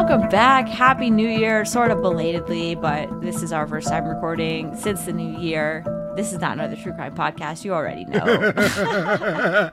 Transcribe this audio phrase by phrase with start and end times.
[0.00, 0.66] Welcome back.
[0.66, 5.12] Happy New Year, sort of belatedly, but this is our first time recording since the
[5.12, 5.84] new year.
[6.16, 7.66] This is not another true crime podcast.
[7.66, 8.16] You already know.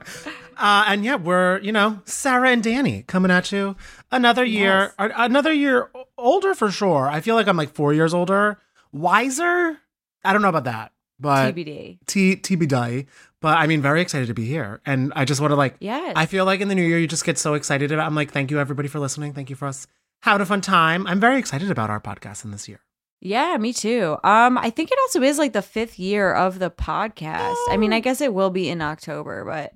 [0.58, 3.74] uh, and yeah, we're you know Sarah and Danny coming at you
[4.12, 5.12] another year, Yes.
[5.16, 7.08] another year older for sure.
[7.08, 8.58] I feel like I'm like four years older,
[8.92, 9.78] wiser.
[10.22, 12.00] I don't know about that, but TBD.
[12.06, 13.06] T TBD.
[13.40, 15.76] But I mean, very excited to be here, and I just want to like.
[15.80, 16.12] Yes.
[16.16, 18.06] I feel like in the new year, you just get so excited about.
[18.06, 19.32] I'm like, thank you everybody for listening.
[19.32, 19.86] Thank you for us
[20.22, 21.06] having a fun time.
[21.06, 22.80] I'm very excited about our podcast in this year.
[23.20, 24.16] Yeah, me too.
[24.22, 27.56] Um, I think it also is like the fifth year of the podcast.
[27.68, 29.72] I mean, I guess it will be in October, but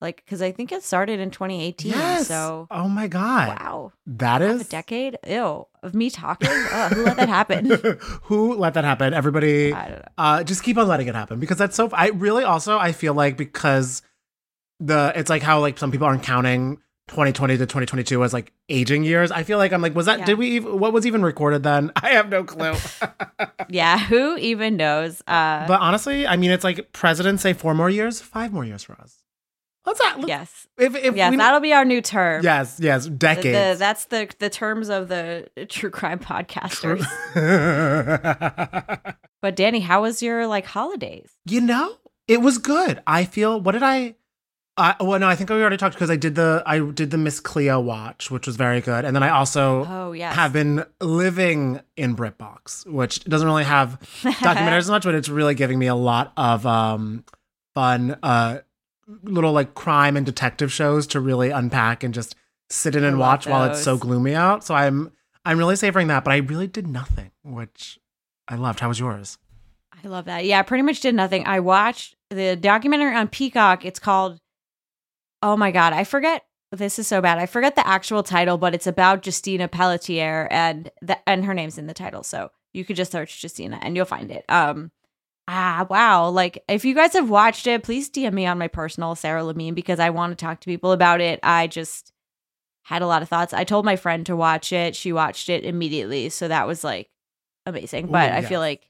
[0.00, 1.90] like, because I think it started in 2018.
[1.92, 2.28] Yes.
[2.28, 3.48] So, oh my god.
[3.60, 5.18] wow, that is a decade.
[5.26, 6.48] Ew, of me talking.
[6.50, 7.66] Ugh, who let that happen?
[8.24, 9.12] Who let that happen?
[9.14, 10.04] Everybody, I don't know.
[10.16, 11.90] uh, just keep on letting it happen because that's so.
[11.92, 14.00] I really also I feel like because
[14.80, 16.78] the it's like how like some people aren't counting
[17.08, 19.30] 2020 to 2022 as like aging years.
[19.30, 20.24] I feel like I'm like, was that Yeah.
[20.24, 21.92] did we even what was even recorded then?
[22.02, 22.74] I have no clue.
[23.68, 25.20] Yeah, who even knows?
[25.26, 28.84] Uh, but honestly, I mean, it's like presidents say four more years, five more years
[28.84, 29.16] for us.
[29.84, 30.16] Let's not.
[30.18, 32.42] Let's, yes, If if yes, we, that'll be our new term.
[32.44, 37.04] yes yes the- that's the the terms of the true crime podcasters.
[39.42, 41.30] But Danny, how was your like holidays?
[41.44, 41.96] You know,
[42.26, 43.00] it was good.
[43.06, 43.60] I feel.
[43.60, 44.14] What did I?
[44.78, 47.16] Uh, well, no, I think we already talked because I did the I did the
[47.16, 50.84] Miss Cleo watch, which was very good, and then I also Oh yes, have been
[51.00, 55.86] living in BritBox, which doesn't really have documentaries as much, but it's really giving me
[55.86, 57.24] a lot of um
[57.74, 58.58] fun uh
[59.22, 62.34] little like crime and detective shows to really unpack and just
[62.68, 64.62] sit in I and watch while it's so gloomy out.
[64.64, 65.10] So I'm
[65.46, 67.98] I'm really savoring that, but I really did nothing, which
[68.46, 68.80] I loved.
[68.80, 69.38] How was yours?
[70.04, 70.44] I love that.
[70.44, 71.46] Yeah, I pretty much did nothing.
[71.46, 73.84] I watched the documentary on Peacock.
[73.84, 74.38] It's called
[75.42, 76.44] Oh my god, I forget.
[76.72, 77.38] This is so bad.
[77.38, 81.78] I forget the actual title, but it's about Justina Pelletier and the, and her name's
[81.78, 82.22] in the title.
[82.22, 84.44] So you could just search Justina and you'll find it.
[84.48, 84.90] Um
[85.48, 89.14] ah wow, like if you guys have watched it, please DM me on my personal
[89.14, 91.38] Sarah Lamine because I want to talk to people about it.
[91.42, 92.12] I just
[92.82, 93.52] had a lot of thoughts.
[93.52, 94.94] I told my friend to watch it.
[94.94, 96.28] She watched it immediately.
[96.28, 97.08] So that was like
[97.64, 98.08] amazing.
[98.08, 98.88] But Ooh, I feel like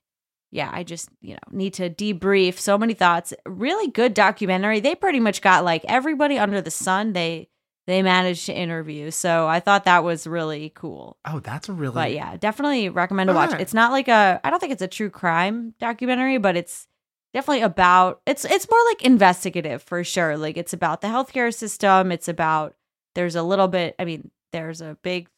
[0.51, 3.35] yeah, I just, you know, need to debrief so many thoughts.
[3.45, 4.81] Really good documentary.
[4.81, 7.49] They pretty much got like everybody under the sun they
[7.87, 9.11] they managed to interview.
[9.13, 11.19] So I thought that was really cool.
[11.25, 13.51] Oh, that's a really But yeah, definitely recommend to watch.
[13.51, 13.63] Alright.
[13.63, 16.89] It's not like a I don't think it's a true crime documentary, but it's
[17.33, 20.37] definitely about it's it's more like investigative for sure.
[20.37, 22.11] Like it's about the healthcare system.
[22.11, 22.75] It's about
[23.15, 25.29] there's a little bit I mean, there's a big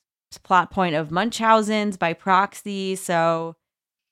[0.42, 2.96] plot point of Munchausen's by proxy.
[2.96, 3.56] So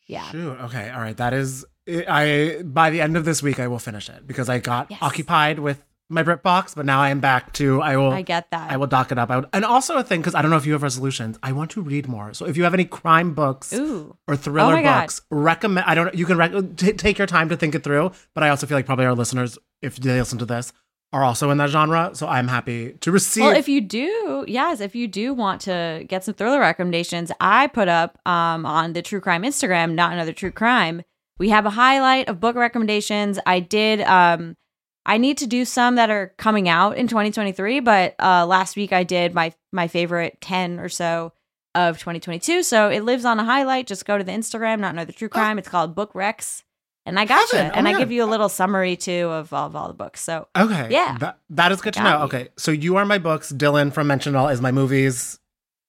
[0.07, 0.31] yeah.
[0.31, 0.59] Shoot.
[0.63, 0.91] Okay.
[0.91, 1.17] All right.
[1.17, 1.65] That is.
[1.89, 4.99] I by the end of this week I will finish it because I got Yes.
[5.03, 7.81] occupied with my BritBox, but now I am back to.
[7.83, 8.11] I will.
[8.13, 8.71] I get that.
[8.71, 9.31] I will dock it up.
[9.31, 11.39] I would, and also a thing because I don't know if you have resolutions.
[11.43, 12.33] I want to read more.
[12.35, 14.17] So if you have any crime books Ooh.
[14.29, 15.03] or oh thriller Oh my God.
[15.03, 15.85] books, recommend.
[15.87, 16.15] I don't.
[16.15, 18.13] You can rec- t- take your time to think it through.
[18.35, 20.73] But I also feel like probably our listeners, if they listen to this,
[21.13, 22.11] are also in that genre.
[22.15, 23.45] So I'm happy to receive.
[23.45, 27.69] Well, if you do, yes, if you do want to get some thriller recommendations, I
[27.69, 31.03] put up um, on the True Crime Instagram, not another True Crime.
[31.39, 33.39] We have a highlight of book recommendations.
[33.47, 34.01] I did.
[34.03, 34.57] Um,
[35.05, 38.93] I need to do some that are coming out in 2023, but uh, last week
[38.93, 41.33] I did my my favorite 10 or so
[41.77, 42.63] of 2022.
[42.63, 43.87] So it lives on a highlight.
[43.87, 45.59] Just go to the Instagram, not another True Crime.
[45.59, 46.65] It's called Book Rex,
[47.07, 47.59] and I got you.
[47.61, 50.21] Oh and I give you a little summary too of, of all the books.
[50.21, 50.89] So okay.
[50.91, 51.17] Yeah.
[51.19, 52.19] That, that is good to know.
[52.19, 52.25] you.
[52.25, 52.49] Okay.
[52.59, 53.51] So you are my books.
[53.53, 55.39] Dylan from Mention All is my movies.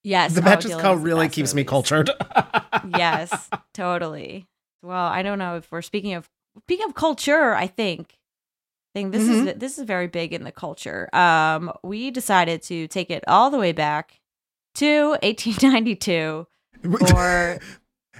[0.03, 0.93] yes, the oh, Betches Dylan Co.
[0.93, 2.09] really keeps me cultured.
[2.97, 4.47] yes, totally.
[4.81, 6.29] Well, I don't know if we're speaking of
[6.63, 7.53] speaking of culture.
[7.53, 8.13] I think,
[8.95, 9.47] I think this Mm-hmm.
[9.49, 11.09] is this is very big in the culture.
[11.13, 14.19] Um, we decided to take it all the way back
[14.75, 16.47] to 1892
[17.15, 17.59] or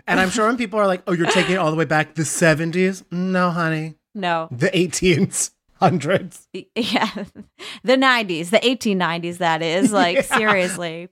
[0.07, 2.15] and I'm sure when people are like, "Oh, you're taking it all the way back
[2.15, 6.47] the 70s," no, honey, no, the 1800s.
[6.75, 7.25] yeah,
[7.83, 9.37] the 90s, the 1890s.
[9.39, 10.21] That is like Yeah.
[10.37, 11.09] seriously,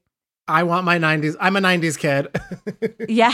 [0.48, 1.36] I want my 90s.
[1.40, 2.28] I'm a 90s kid.
[3.10, 3.34] yeah.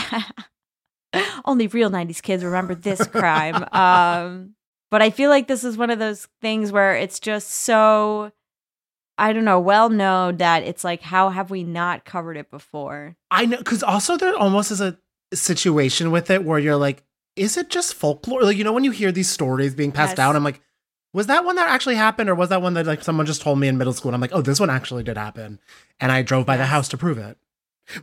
[1.44, 3.64] Only real 90s kids remember this crime.
[3.72, 4.54] um,
[4.90, 8.32] but I feel like this is one of those things where it's just so.
[9.18, 13.14] I don't know, well known that it's like, how have we not covered it before?
[13.30, 14.96] I know, because also there almost is a
[15.34, 17.02] situation with it where you're like,
[17.36, 18.42] is it just folklore?
[18.42, 20.16] Like, you know, when you hear these stories being passed Yes.
[20.16, 20.60] down, I'm like,
[21.14, 23.58] was that one that actually happened, or was that one that like someone just told
[23.58, 24.08] me in middle school?
[24.10, 25.60] And I'm like, oh, this one actually did happen,
[26.00, 27.36] and I drove by the house to prove it.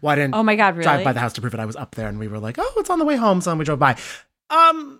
[0.01, 0.83] Well, I didn't Oh my God, really?
[0.83, 1.59] drive by the house to prove it.
[1.59, 3.55] I was up there, and we were like, oh, it's on the way home, so
[3.55, 3.95] we drove by.
[4.51, 4.99] Um,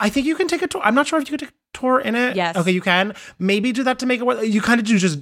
[0.00, 0.80] I think you can take a tour.
[0.84, 2.34] I'm not sure if you could take a tour in it.
[2.36, 2.56] Yes.
[2.56, 3.14] Okay, you can.
[3.38, 4.44] Maybe do that to make it worth.
[4.44, 5.20] You kind of do just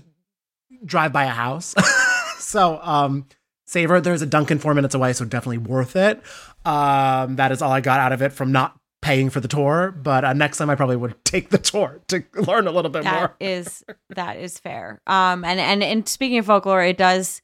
[0.84, 1.74] drive by a house.
[2.38, 3.26] so, um,
[3.66, 4.00] savor.
[4.00, 6.22] There's a Dunkin' four minutes away, so definitely worth it.
[6.64, 9.90] Um, that is all I got out of it from not paying for the tour.
[9.90, 13.04] But uh, next time, I probably would take the tour to learn a little bit
[13.04, 13.36] That more.
[13.40, 13.84] is
[14.14, 15.00] that is fair.
[15.06, 17.40] Um, and and and speaking of folklore, it does.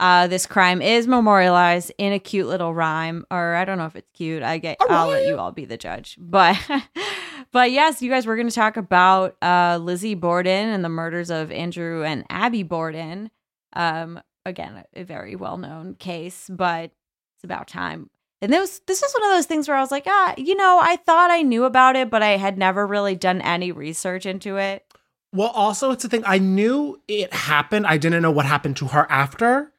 [0.00, 3.94] Uh, this crime is memorialized in a cute little rhyme, or I don't know if
[3.94, 4.42] it's cute.
[4.42, 4.76] I get.
[4.80, 6.16] A I'll let you all be the judge.
[6.18, 6.58] But,
[7.52, 11.30] but yes, you guys, we're going to talk about uh, Lizzie Borden and the murders
[11.30, 13.30] of Andrew and Abby Borden.
[13.74, 16.90] Um, again, a very well known case, but
[17.36, 18.10] it's about time.
[18.42, 20.78] And this this was one of those things where I was like, ah, you know,
[20.82, 24.56] I thought I knew about it, but I had never really done any research into
[24.58, 24.84] it.
[25.32, 26.22] Well, also, it's a thing.
[26.26, 27.86] I knew it happened.
[27.86, 29.72] I didn't know what happened to her after,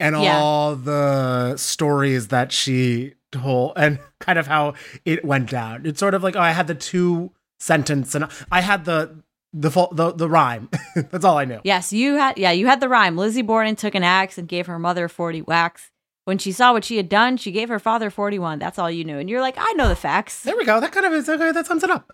[0.00, 0.38] and Yeah.
[0.40, 5.84] all the stories that she told, and kind of how it went down.
[5.84, 9.16] It's sort of like, oh, I had the two sentence, and I had the
[9.52, 10.68] the the the rhyme.
[11.10, 11.60] That's all I knew.
[11.64, 13.16] Yes, you had yeah, you had the rhyme.
[13.16, 15.90] Lizzie Borden took an axe and gave her mother 40 whacks.
[16.24, 18.60] When she saw what she had done, she gave her father 41.
[18.60, 19.18] That's all you knew.
[19.18, 20.42] And you're like, I know the facts.
[20.44, 20.78] There we go.
[20.80, 21.50] That kind of is okay.
[21.50, 22.12] That sums it up.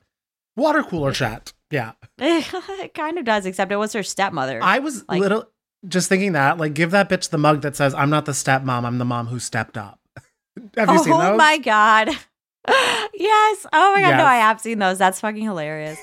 [0.56, 1.52] Water cooler chat.
[1.70, 4.62] Yeah, it kind of does, except it was her stepmother.
[4.62, 5.48] I was Like- little
[5.86, 6.58] just thinking that.
[6.58, 8.84] Like, give that bitch the mug that says, "I'm not the stepmom.
[8.84, 10.00] I'm the mom who stepped up."
[10.76, 11.22] Have you oh seen those?
[11.22, 12.08] Oh my god.
[13.14, 13.66] yes.
[13.72, 14.16] Oh my god.
[14.16, 14.98] No, I have seen those.
[14.98, 15.98] That's fucking hilarious.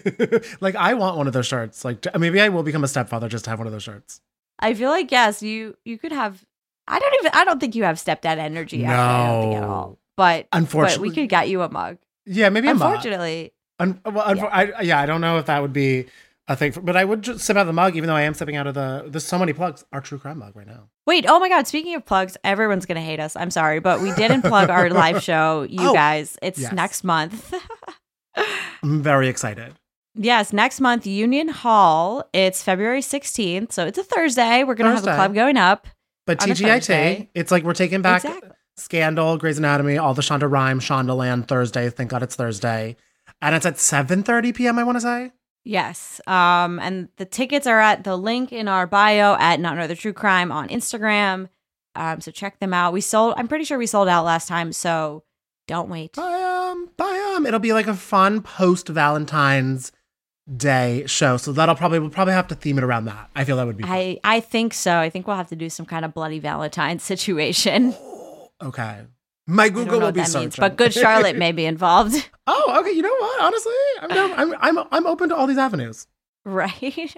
[0.60, 1.84] like I want one of those shirts.
[1.84, 4.20] Like maybe I will become a stepfather just to have one of those shirts.
[4.58, 6.44] I feel like yes, you you could have.
[6.88, 7.30] I don't even.
[7.34, 8.84] I don't think you have stepdad energy.
[8.84, 9.88] Actually, don't think at all.
[9.88, 9.98] No.
[10.16, 11.98] But but Unfortunately, we could get you a mug.
[12.26, 12.72] yeah, maybe a.
[12.72, 16.06] Unfortunately, Un- well, unfor- I, yeah, I don't know if that would be
[16.48, 18.22] a thing, for, but I would just sip out of the mug, even though I
[18.22, 19.04] am sipping out of the.
[19.08, 19.84] There's so many plugs.
[19.92, 20.88] Our true crime mug right now.
[21.06, 23.34] Wait, oh my god, speaking of plugs, everyone's going to hate us.
[23.36, 26.36] I'm sorry, but we didn't plug our live show, you Oh, guys.
[26.42, 26.72] It's yes.
[26.72, 27.52] next month.
[28.82, 29.74] I'm very excited.
[30.14, 32.28] Yes, next month, Union Hall.
[32.32, 34.64] It's February 16th, so it's a Thursday.
[34.64, 35.86] We're going to have a club going up.
[36.26, 38.50] But TGIT, it's like we're taking back Exactly.
[38.76, 41.90] Scandal, Grey's Anatomy, all the Shonda Rhimes, Shondaland Thursday.
[41.90, 42.96] Thank God it's Thursday,
[43.40, 44.78] and it's at 7:30 p.m.
[44.78, 45.32] I want to say.
[45.64, 46.20] Yes.
[46.26, 50.12] Um, and the tickets are at the link in our bio at Not Another True
[50.12, 51.48] Crime on Instagram.
[51.94, 52.92] Um, so check them out.
[52.92, 55.24] We sold I'm pretty sure we sold out last time, so
[55.68, 56.14] don't wait.
[56.14, 56.42] Bye
[56.72, 57.46] um, bye um.
[57.46, 59.92] It'll be like a fun post Valentine's
[60.56, 63.30] Day show, so that'll probably we'll probably have to theme it around that.
[63.36, 63.84] I feel that would be.
[63.84, 63.92] fun.
[63.92, 64.96] I I think so.
[64.98, 67.94] I think we'll have to do some kind of bloody Valentine situation.
[68.62, 69.00] Okay.
[69.48, 70.42] My Google will be that searching.
[70.42, 72.92] means, but Good Charlotte may be involved, oh, okay.
[72.92, 73.40] You know what?
[73.42, 76.06] Honestly, I'm, down, I'm I'm I'm open to all these avenues.
[76.44, 77.12] right?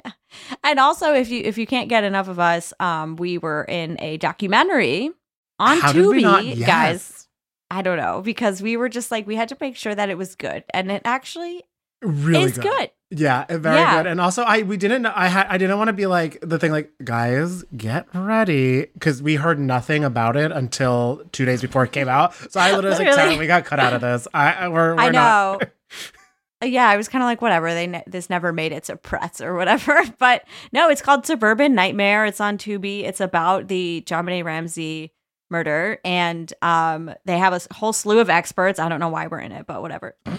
[0.63, 3.99] and also, if you if you can't get enough of us, um, we were in
[4.01, 5.11] a documentary
[5.59, 7.29] on How Tubi, not- guys.
[7.71, 10.17] I don't know because we were just like we had to make sure that it
[10.17, 11.63] was good, and it actually
[12.01, 12.91] Really is good.
[13.17, 13.97] Yeah, eh, very Yeah.
[14.03, 14.07] good.
[14.11, 15.03] And also, I we didn't.
[15.03, 15.47] know- I had.
[15.49, 16.73] I didn't want to be like the thing.
[16.73, 21.93] Like, guys, get ready because we heard nothing about it until two days before it
[21.93, 22.35] came out.
[22.51, 24.27] So I literally was like, we got cut out of this.
[24.35, 25.61] I we're, we're I know.
[26.63, 27.73] yeah, I was kind of like, whatever.
[27.73, 30.03] They ne- this never made it to press or whatever.
[30.19, 32.27] But no, it's called Suburban Nightmare.
[32.27, 33.05] It's on Tubi.
[33.05, 35.13] It's about the JonBenét Ramsey
[35.55, 38.79] murder, and um, they have a whole slew of experts.
[38.79, 40.17] I don't know why we're in it, but whatever.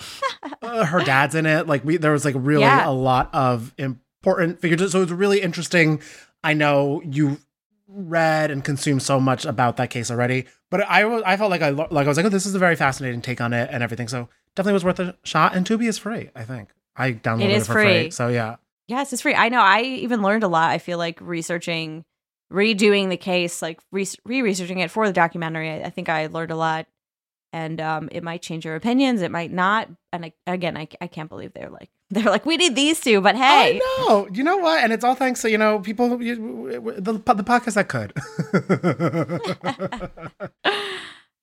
[0.61, 1.67] Uh, her dad's in it.
[1.67, 2.87] Like we, there was like really Yeah.
[2.87, 4.91] a lot of important figures.
[4.91, 6.01] So it's really interesting.
[6.43, 7.37] I know you
[7.87, 11.61] read and consumed so much about that case already, but I was I felt like
[11.61, 13.83] I like I was like, oh, this is a very fascinating take on it and
[13.83, 14.07] everything.
[14.07, 15.55] So definitely was worth a shot.
[15.55, 16.29] And Tubi is free.
[16.35, 17.83] I think I downloaded It it, is for free.
[17.83, 18.11] free.
[18.11, 18.55] So yeah,
[18.87, 19.35] Yes, it's free.
[19.35, 19.61] I know.
[19.61, 20.69] I even learned a lot.
[20.71, 22.05] I feel like researching,
[22.51, 25.69] redoing the case, like re researching it for the documentary.
[25.69, 26.87] I, I think I learned a lot
[27.55, 29.21] and um, it might change your opinions.
[29.21, 29.89] It might not.
[30.11, 33.21] And I, again, I, I can't believe they're like they're like we need these two,
[33.21, 34.27] but hey, I know.
[34.31, 34.83] You know what?
[34.83, 36.35] And it's all thanks to you know people you,
[36.99, 38.13] the the podcast that could.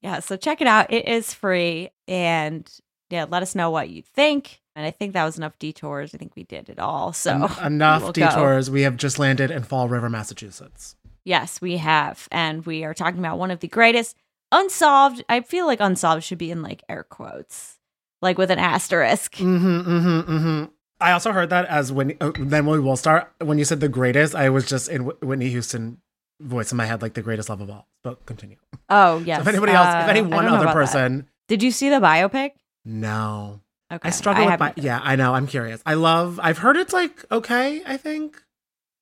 [0.03, 0.21] yeah.
[0.21, 0.93] So check it out.
[0.93, 2.71] It is free, and
[3.11, 4.62] yeah, let us know what you think.
[4.75, 6.15] And I think that was enough detours.
[6.15, 7.13] I think we did it all.
[7.13, 8.13] So En- enough go.
[8.13, 8.71] detours.
[8.71, 10.97] We have just landed in Fall River, Massachusetts.
[11.25, 12.27] Yes, we have.
[12.33, 14.17] And we are talking about one of the greatest
[14.51, 15.23] unsolved.
[15.29, 17.79] I feel like unsolved should be in like air quotes,
[18.23, 19.35] like with an asterisk.
[19.37, 20.65] Mm-hmm, mm-hmm, mm-hmm.
[21.01, 23.89] I also heard that as when uh, then we will start when you said the
[23.89, 24.35] greatest.
[24.35, 25.99] I was just in Wh- Whitney Houston
[26.41, 27.89] voice in my head, like the greatest love of all.
[28.05, 28.57] But continue.
[28.89, 29.39] Oh, yes.
[29.43, 30.73] So if anybody else, Uh, if any one other about that.
[30.75, 32.53] person, Did you see the biopic?
[32.85, 33.61] no,
[33.93, 34.09] Okay.
[34.09, 34.73] I struggle with my.
[34.77, 35.35] Yeah, I know.
[35.35, 35.83] I'm curious.
[35.85, 36.41] I love.
[36.43, 37.83] I've heard it's like okay.
[37.87, 38.43] I think,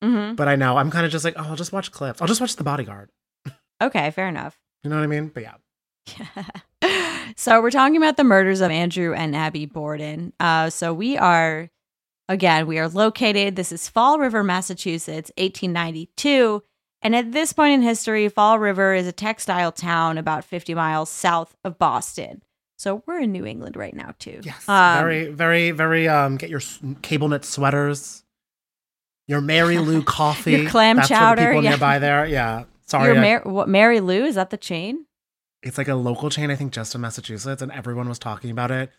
[0.03, 0.35] Mhm.
[0.37, 2.21] but I know I'm kind of just like, oh, I'll just watch clips.
[2.21, 3.11] I'll just watch The Bodyguard.
[3.83, 4.59] Okay, fair enough.
[4.83, 5.29] You know what I mean?
[5.29, 5.55] But yeah.
[7.37, 10.33] so we're talking about the murders of Andrew and Abby Borden.
[10.41, 11.71] Uh, so we are,
[12.29, 13.57] again, we are located.
[13.57, 16.63] This is Fall River, Massachusetts, 1892.
[17.03, 21.09] And at this point in history, Fall River is a textile town about 50 miles
[21.11, 22.43] south of Boston.
[22.81, 24.41] So we're in New England right now too.
[24.43, 24.67] Yes.
[24.67, 26.09] Um, very, very, very.
[26.09, 26.63] Um, get your
[27.03, 28.25] cable knit sweaters.
[29.29, 30.53] Your Mary Lou coffee.
[30.53, 31.71] Your clam That's chowder, people yeah.
[31.71, 32.25] nearby there.
[32.25, 32.65] Yeah.
[32.87, 33.13] Sorry.
[33.13, 35.05] Your I- what, Mary Lou is that the chain?
[35.63, 38.71] it's like a local chain, I think, just in Massachusetts, and everyone was talking about
[38.71, 38.91] it.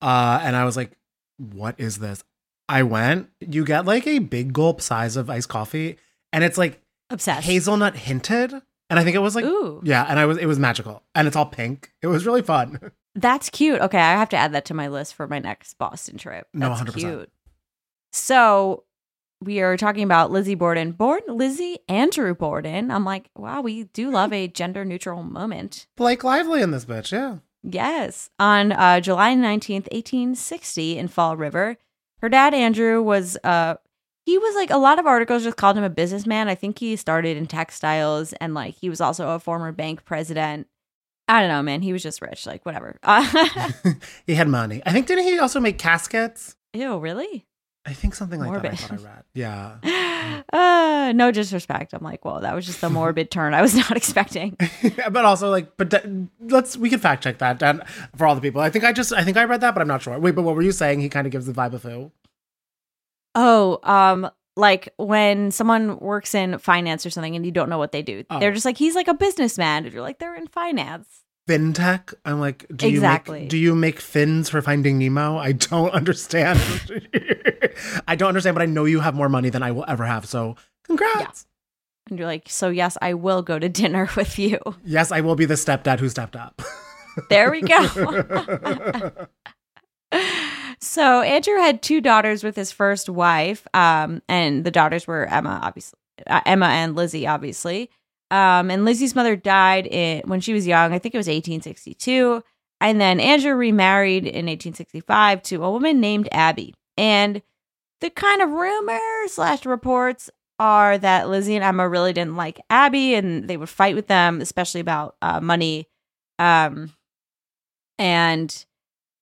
[0.00, 0.92] Uh, and I was like,
[1.38, 2.22] "What is this?"
[2.68, 3.30] I went.
[3.40, 5.98] You get like a big gulp size of iced coffee,
[6.32, 7.44] and it's like Obsessed.
[7.44, 10.60] hazelnut hinted, and I think it was like, Ooh, yeah, and I was it was
[10.60, 11.92] magical, and it's all pink.
[12.00, 12.78] It was really fun.
[13.14, 13.80] That's cute.
[13.80, 16.48] Okay, I have to add that to my list for my next Boston trip.
[16.52, 16.94] No, That's 100%.
[16.94, 17.32] cute.
[18.12, 18.84] So
[19.40, 22.90] we are talking about Lizzie Borden, born Lizzie Andrew Borden.
[22.90, 25.86] I'm like, wow, we do love a gender neutral moment.
[25.96, 27.38] Blake Lively in this bitch, yeah.
[27.62, 31.78] Yes, on uh, July 19th, 1860, in Fall River,
[32.18, 33.74] her dad Andrew was uh
[34.26, 36.48] he was like a lot of articles just called him a businessman.
[36.48, 40.66] I think he started in textiles and like he was also a former bank president.
[41.28, 41.82] I don't know, man.
[41.82, 42.98] He was just rich, like whatever.
[43.02, 43.26] Uh,
[44.26, 44.82] he had money.
[44.84, 46.56] I think didn't he also make caskets?
[46.72, 47.46] ew, really?
[47.86, 48.62] I think something like that.
[48.62, 48.72] Morbid.
[48.72, 49.24] I thought I read.
[49.34, 50.42] Yeah.
[50.52, 51.92] uh, no disrespect.
[51.92, 54.56] I'm like, well, that was just the morbid turn I was not expecting.
[55.10, 55.92] but also like, but
[56.40, 58.60] let's we can fact check that for all the people.
[58.62, 60.18] I think I just I think I read that, but I'm not sure.
[60.18, 61.00] Wait, but what were you saying?
[61.00, 62.10] He kind of gives the vibe of who?
[63.34, 67.92] Oh, um, like when someone works in finance or something and you don't know what
[67.92, 68.38] they do, Oh.
[68.38, 69.84] they're just like, he's like a businessman.
[69.84, 71.08] And you're like, they're in finance.
[71.48, 72.14] fintech.
[72.24, 73.38] I'm like, do Exactly.
[73.38, 75.36] you make do you make fins for Finding Nemo?
[75.38, 76.60] I don't understand.
[78.08, 80.24] I don't understand, but I know you have more money than I will ever have.
[80.26, 81.46] So congrats.
[82.10, 84.58] And you're like, so yes, I will go to dinner with you.
[84.84, 86.62] Yes, I will be the stepdad who stepped up.
[87.30, 87.86] There we go.
[90.84, 95.60] So Andrew had two daughters with his first wife, um, and the daughters were Emma,
[95.62, 97.90] obviously, uh, Emma and Lizzie, obviously.
[98.30, 100.92] Um, and Lizzie's mother died in, when she was young.
[100.92, 102.42] I think it was 1862.
[102.80, 106.74] And then Andrew remarried in 1865 to a woman named Abby.
[106.96, 107.42] And
[108.00, 113.14] the kind of rumors slash reports are that Lizzie and Emma really didn't like Abby,
[113.14, 115.88] and they would fight with them, especially about uh, money.
[116.38, 116.92] Um,
[117.98, 118.64] and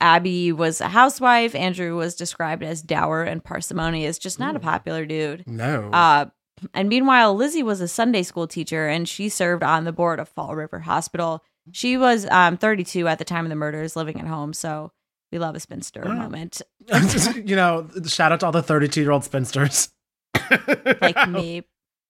[0.03, 1.55] Abby was a housewife.
[1.55, 5.45] Andrew was described as dour and parsimonious, just not a popular dude.
[5.47, 5.89] no.
[5.93, 6.27] Uh,
[6.75, 10.29] and meanwhile, Lizzie was a Sunday school teacher and she served on the board of
[10.29, 11.43] Fall River Hospital.
[11.73, 14.53] She was um, 32 at the time of the murders, living at home.
[14.53, 14.93] So
[15.33, 16.15] we love a spinster Wow.
[16.15, 16.63] moment,
[17.45, 19.89] you know, shout out to all the 32 year old spinsters.
[21.01, 21.63] like me.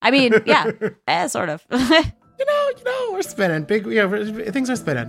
[0.02, 0.70] I mean, yeah,
[1.06, 1.64] eh, sort of.
[1.70, 3.62] You know, you know, we're spinning.
[3.64, 5.08] Big, you know, things are spinning.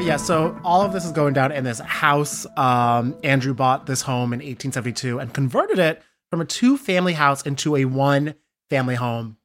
[0.00, 2.46] But yeah, so all of this is going down in this house.
[2.56, 7.42] Um, Andrew bought this home in 1872 and converted it from a two family house
[7.42, 8.34] into a one
[8.70, 9.36] family home.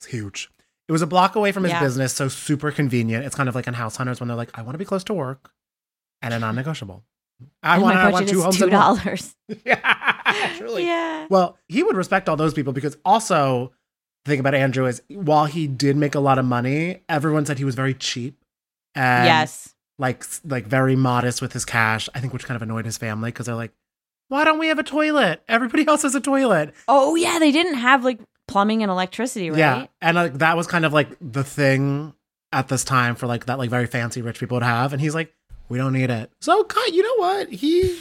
[0.00, 0.50] It's huge.
[0.88, 1.78] It was a block away from his Yeah.
[1.78, 3.24] business, so super convenient.
[3.24, 5.04] It's kind of like in House Hunters when they're like, I want to be close
[5.04, 5.52] to work
[6.20, 7.04] and a non negotiable.
[7.62, 9.36] I And want, I want two homes two dollars.
[9.64, 10.86] yeah, truly.
[10.86, 11.28] Yeah.
[11.30, 13.70] Well, he would respect all those people because also
[14.24, 17.58] the thing about Andrew is while he did make a lot of money, everyone said
[17.58, 18.40] he was very cheap.
[18.96, 19.70] And yes.
[19.98, 22.08] Like like very modest with his cash.
[22.14, 23.72] I think which kind of annoyed his family because they're like,
[24.28, 25.42] why don't we have a toilet?
[25.48, 26.74] Everybody else has a toilet.
[26.88, 29.58] Oh yeah, they didn't have like plumbing and electricity, right?
[29.58, 32.14] Yeah, and like that was kind of like the thing
[32.52, 35.14] at this time for like that like very fancy rich people to have, and he's
[35.14, 35.32] like,
[35.68, 36.30] we don't need it.
[36.40, 37.48] So, God, you know what?
[37.50, 37.98] He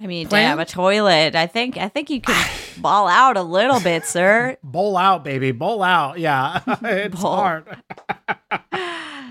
[0.00, 0.50] I mean, Plan?
[0.50, 1.34] damn, a toilet.
[1.34, 4.56] I think I think you can ball out a little bit, sir.
[4.62, 6.18] bowl out, baby, bowl out.
[6.18, 7.34] Yeah, it's Bowl.
[7.36, 7.64] hard.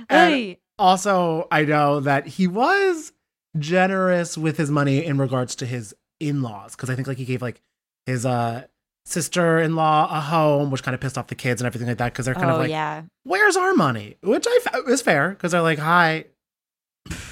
[0.09, 0.59] Hey.
[0.79, 3.11] Also, I know that he was
[3.57, 7.41] generous with his money in regards to his in-laws because I think like he gave
[7.41, 7.61] like
[8.05, 8.65] his uh
[9.05, 12.25] sister-in-law a home, which kind of pissed off the kids and everything like that because
[12.25, 13.03] they're kind oh of like, yeah.
[13.23, 16.25] "Where's our money?" Which I f- is fair because they're like, "Hi,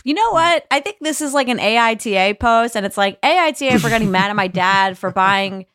[0.03, 0.65] You know what?
[0.71, 4.29] I think this is like an AITA post, and it's like AITA for getting mad
[4.29, 5.65] at my dad for buying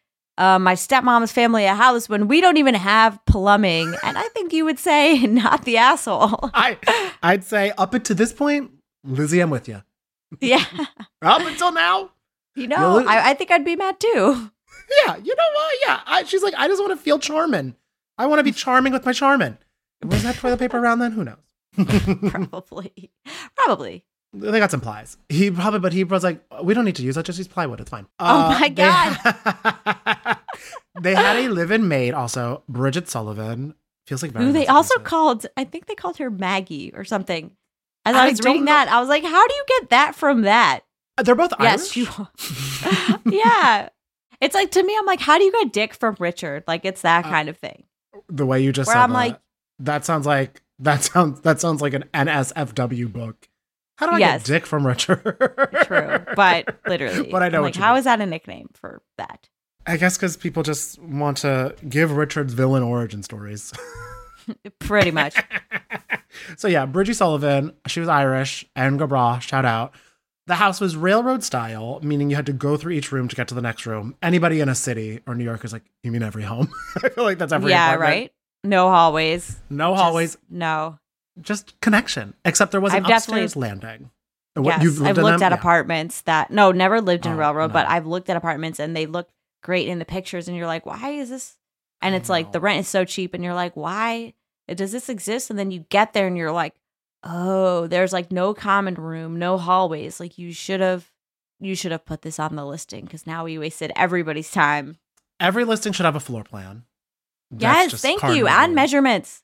[0.40, 3.94] uh, my stepmom's family a house when we don't even have plumbing.
[4.02, 6.50] And I think you would say not the asshole.
[6.54, 6.78] I
[7.22, 8.72] I'd say up until this point,
[9.04, 9.82] Lizzie, I'm with you.
[10.40, 10.64] yeah.
[11.22, 12.10] Up until now,
[12.54, 14.50] You know, Well, I, I think I'd be mad too.
[15.06, 15.74] yeah, you know what?
[15.86, 17.76] Yeah, I, she's like, I just want to feel charming.
[18.16, 19.58] I want to be charming with my charming.
[20.04, 21.12] Was that toilet paper around then?
[21.12, 21.36] Who knows?
[22.30, 23.10] Probably.
[23.56, 24.04] Probably.
[24.32, 25.16] they got some plies.
[25.28, 27.26] He probably, but he was like, we don't need to use that.
[27.26, 27.80] Just use plywood.
[27.80, 28.06] It's fine.
[28.18, 29.12] Oh my god!
[29.24, 30.19] had-
[30.98, 33.74] they had a live-in maid also, Bridget Sullivan.
[34.06, 37.52] Feels like very Who they also called, I think they called her Maggie or something.
[38.04, 38.72] As I I was reading know.
[38.72, 40.80] that, I was like, how do you get that from that?
[41.22, 41.96] They're both Yes, Irish.
[41.96, 42.08] you
[43.32, 43.88] Yeah.
[44.40, 46.64] It's like to me, I'm like, how do you get dick from Richard?
[46.66, 47.84] Like it's that Uh, kind of thing.
[48.28, 49.40] the way you just Where said I'm that, like-
[49.80, 53.48] that sounds like that sounds that sounds like an NSFW book.
[53.98, 54.42] How do I Yes.
[54.42, 55.22] get Dick from Richard?
[55.84, 56.24] True.
[56.34, 57.30] But literally.
[57.30, 57.98] But I know I'm like, how mean.
[57.98, 59.50] is that a nickname for that?
[59.86, 63.72] I guess because people just want to give Richard's villain origin stories.
[64.78, 65.36] Pretty much.
[66.56, 69.94] so yeah, Bridgie Sullivan, she was Irish, and Gabra, shout out.
[70.46, 73.46] The house was railroad style, meaning you had to go through each room to get
[73.48, 74.16] to the next room.
[74.22, 76.68] Anybody in a city or New York is like, you mean every home?
[77.04, 78.10] I feel like that's every yeah, apartment.
[78.10, 78.32] right?
[78.64, 79.60] No hallways.
[79.70, 80.98] No Just- hallways, no.
[81.40, 82.34] just connection.
[82.44, 84.10] Except there was an I've definitely- upstairs landing.
[84.54, 84.82] What, yes.
[84.82, 85.52] you've lived I've looked them?
[85.52, 85.58] at Yeah.
[85.60, 87.86] apartments that no, never lived in Oh, railroad, but.
[87.88, 89.28] I've looked at apartments and they look
[89.62, 91.56] great in the pictures and you're like, why is this?
[92.02, 94.32] And it's like the rent is so cheap and you're like, why
[94.74, 95.50] does this exist?
[95.50, 96.74] And then you get there and you're like,
[97.24, 100.18] oh, there's like no common room, no hallways.
[100.20, 101.10] Like you should have
[101.62, 104.96] you should have put this on the listing because now we wasted everybody's time.
[105.38, 106.84] Every listing should have a floor plan.
[107.50, 108.46] That's yes, thank you.
[108.46, 109.42] And measurements.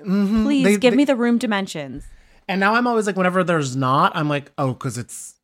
[0.00, 0.44] Mhm.
[0.44, 2.04] Please They- give they- me the room dimensions.
[2.48, 5.34] And now I'm always like, whenever there's not, I'm like, oh, because it's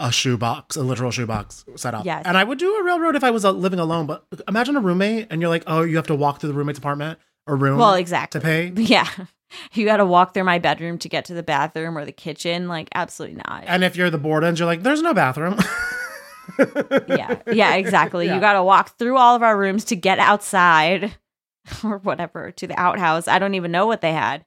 [0.00, 2.04] a shoebox, a literal shoebox set up.
[2.04, 2.22] Yes.
[2.24, 4.80] And I would do a railroad if I was uh, living alone, but imagine a
[4.80, 7.78] roommate and you're like, oh, you have to walk through the roommate's apartment or room
[7.78, 8.40] Well, to exactly.
[8.40, 8.72] pay.
[8.76, 9.08] Yeah.
[9.72, 12.68] You got to walk through my bedroom to get to the bathroom or the kitchen.
[12.68, 13.64] Like, absolutely not.
[13.66, 15.56] And if you're the board ends, you're like, there's no bathroom.
[17.08, 17.40] yeah.
[17.50, 18.26] Yeah, exactly.
[18.26, 18.34] Yeah.
[18.34, 21.14] You got to walk through all of our rooms to get outside
[21.84, 23.28] or whatever to the outhouse.
[23.28, 24.44] I don't even know what they had.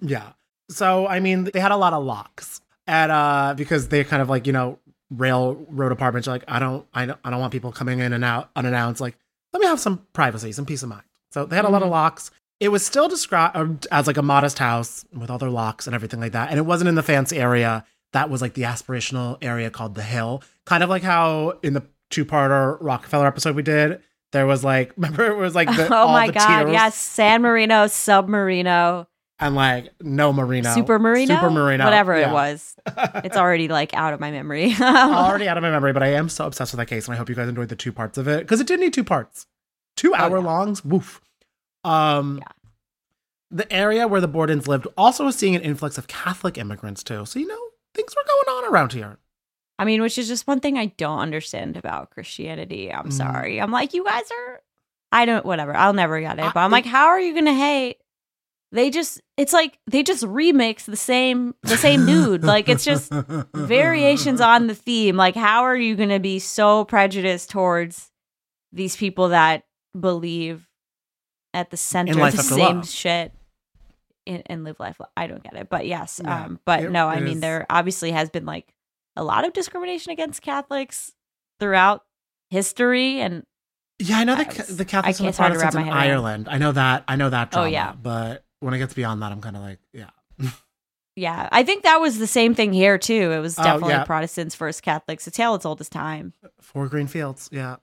[0.00, 0.32] Yeah.
[0.70, 4.30] So I mean, they had a lot of locks, and uh, because they kind of
[4.30, 4.78] like you know
[5.16, 8.24] railroad apartments are like, I don't, I don't, I don't want people coming in and
[8.24, 9.00] out unannounced.
[9.00, 9.16] Like,
[9.52, 11.02] let me have some privacy, some peace of mind.
[11.30, 11.92] So they had a lot of Mhm.
[11.92, 12.30] locks.
[12.60, 16.20] It was still described as like a modest house with all their locks and everything
[16.20, 17.84] like that, and it wasn't in the fancy area.
[18.12, 21.82] That was like the aspirational area called the Hill, kind of like how in the
[22.10, 24.00] two-parter Rockefeller episode we did.
[24.32, 26.70] There was like, remember it was like the, oh my God.
[26.70, 26.94] Yes.
[26.96, 29.06] San Marino, Submarino,
[29.42, 32.30] and like no Marino, Super Marino, Super Marino, whatever Yeah.
[32.30, 32.76] it was.
[33.24, 34.74] It's already like out of my memory.
[34.80, 37.18] already out of my memory, but I am so obsessed with that case, and I
[37.18, 39.46] hope you guys enjoyed the two parts of it because it did need two parts,
[39.96, 40.44] two hour yeah.
[40.44, 40.84] longs.
[40.84, 41.20] Woof.
[41.84, 42.48] Um, Yeah.
[43.50, 47.26] the area where the Bordens lived also was seeing an influx of Catholic immigrants too.
[47.26, 47.60] So you know
[47.94, 49.18] things were going on around here.
[49.78, 52.92] I mean, which is just one thing I don't understand about Christianity.
[52.92, 53.12] I'm Mm.
[53.12, 53.60] sorry.
[53.60, 54.60] I'm like, you guys are.
[55.10, 55.44] I don't.
[55.44, 55.74] Whatever.
[55.76, 56.42] I'll never get it.
[56.42, 57.98] I- But I'm like, how are you gonna hate?
[58.72, 59.20] They just.
[59.36, 62.42] It's like they just remix the same the same dude.
[62.52, 63.12] Like it's just
[63.54, 65.16] variations on the theme.
[65.16, 68.10] Like, how are you gonna be so prejudiced towards
[68.72, 69.64] these people that
[69.98, 70.66] believe
[71.54, 72.88] at the center of the same love.
[72.88, 73.32] shit?
[74.24, 75.00] And, and live life.
[75.16, 76.20] I don't get it, but yes.
[76.22, 78.72] Yeah, um, but it no, I mean, is- there obviously has been like
[79.16, 81.12] a lot of discrimination against Catholics
[81.58, 82.04] throughout
[82.48, 83.42] history, and
[83.98, 85.74] Yeah, I know I the, was- the Catholics I- and it's hard to wrap Protestants
[85.74, 86.18] in my head around.
[86.24, 86.48] Ireland.
[86.48, 87.02] I know that.
[87.08, 87.92] I know that Oh, yeah.
[88.00, 90.10] But when it gets beyond that, I'm kind of like, yeah.
[91.16, 93.32] yeah, I think that was the same thing here too.
[93.32, 94.04] It was Oh, definitely yeah.
[94.04, 95.26] Protestants versus Catholics.
[95.26, 96.32] A tale as old as time.
[96.44, 97.48] Uh, four green fields.
[97.52, 97.76] Yeah.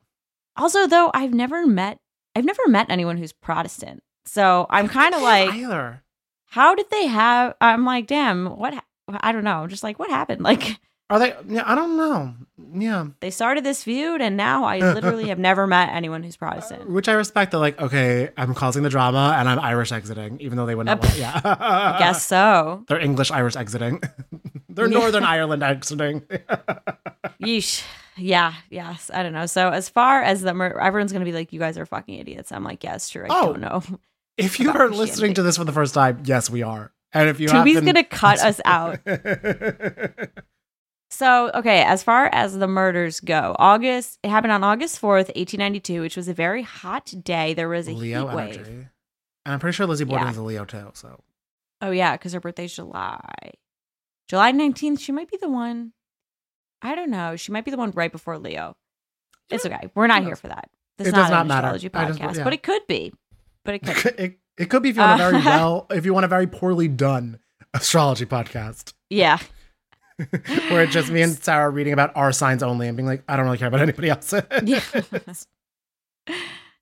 [0.58, 2.00] Also, though, I've never met
[2.36, 6.04] I've never met anyone who's Protestant, so I'm kind of like, either.
[6.48, 7.56] how did they have?
[7.60, 8.74] I'm like, damn, what?
[8.76, 8.86] ha-
[9.22, 9.66] I don't know.
[9.68, 10.42] Just like, what happened?
[10.44, 10.78] Like,
[11.10, 11.34] Are they?
[11.48, 12.36] Yeah, I don't know.
[12.72, 13.08] Yeah.
[13.20, 16.88] they started this feud, and now I literally have never met anyone who's Protestant.
[16.90, 17.50] Which I respect.
[17.52, 20.86] They're like, okay, I'm causing the drama and I'm Irish exiting, even though they would
[20.86, 21.00] not.
[21.00, 21.42] Uh, want, yeah.
[21.44, 22.84] I guess so.
[22.88, 24.02] They're English Irish exiting.
[24.70, 26.22] They're Northern Ireland exiting.
[27.42, 27.84] Yeesh.
[28.16, 29.10] Yeah, yes.
[29.14, 29.46] I don't know.
[29.48, 32.52] So as far as the mur- everyone's gonna be like, you guys are fucking idiots.
[32.52, 33.26] I'm like, yes, sure.
[33.26, 33.82] I Oh, don't know.
[34.38, 36.92] if you are listening to this for the first time, yes, we are.
[37.14, 39.00] And if you Tubi's happen- gonna cut us out.
[41.12, 46.02] So, okay, as far as the murders go, August, it happened on August 4th, 1892,
[46.02, 47.54] which was a very hot day.
[47.56, 48.56] There was a Leo heat wave.
[48.56, 48.72] energy.
[48.72, 50.32] And I'm pretty sure Lizzie Borden Yeah.
[50.32, 50.92] is a Leo too.
[50.94, 51.20] So
[51.82, 53.22] Oh, yeah, because her birthday's July.
[54.28, 55.94] July 19th, she might be the one.
[56.82, 57.36] I don't know.
[57.36, 58.76] She might be the one right before Leo.
[59.50, 59.90] It's okay.
[59.96, 60.70] We're not here for that.
[60.98, 61.68] This It is does not, not an matter.
[61.76, 62.44] astrology I just- podcast, yeah.
[62.44, 63.14] but it could be.
[63.66, 64.16] But it could.
[64.18, 64.24] be.
[64.24, 66.30] it, it could be if you want a very Uh, well, if you want a
[66.30, 67.40] very poorly done
[67.74, 69.40] astrology podcast, Yeah.
[70.70, 73.36] where it's just me and Sarah reading about our signs only and being like, I
[73.36, 74.34] don't really care about anybody else.
[74.64, 74.82] Yeah.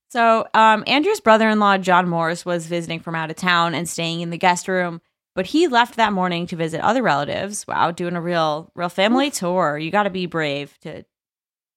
[0.09, 3.87] so, um, Andrew's brother in law, John Morris, was visiting from out of town and
[3.87, 5.01] staying in the guest room,
[5.35, 7.65] but he left that morning to visit other relatives.
[7.67, 9.77] Wow, doing a real, real family tour.
[9.77, 11.05] You got to be brave to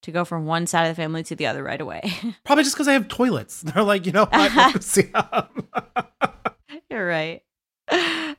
[0.02, 2.00] to go from one side of the family to the other right away.
[2.44, 3.60] Probably just because they have toilets.
[3.60, 4.28] They're like, you know.
[6.90, 7.42] You're right.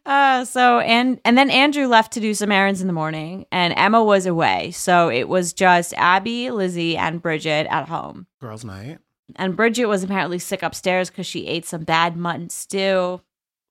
[0.05, 3.73] Uh, so and and then Andrew left to do some errands in the morning, and
[3.77, 4.71] Emma was away.
[4.71, 8.25] So it was just Abby, Lizzie, and Bridget at home.
[8.39, 8.97] Girls' night.
[9.35, 13.21] And Bridget was apparently sick upstairs because she ate some bad mutton stew.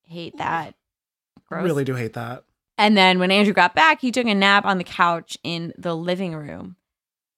[0.03, 0.75] Hate that.
[1.47, 1.65] Gross.
[1.65, 2.45] Really do hate that.
[2.79, 5.95] And then when Andrew got back, he took a nap on the couch in the
[5.95, 6.77] living room.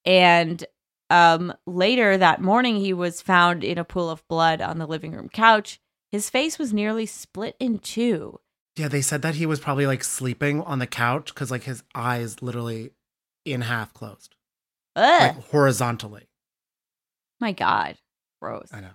[0.05, 0.63] And
[1.09, 5.11] um, later that morning, he was found in a pool of blood on the living
[5.11, 5.81] room couch.
[6.11, 8.39] His face was nearly split in two.
[8.75, 11.83] Yeah, they said that he was probably like sleeping on the couch because like his
[11.93, 12.91] eyes literally
[13.45, 14.35] in half closed,
[14.95, 15.21] Ugh.
[15.21, 16.27] like horizontally.
[17.39, 17.97] My God.
[18.41, 18.69] Gross.
[18.73, 18.89] I know.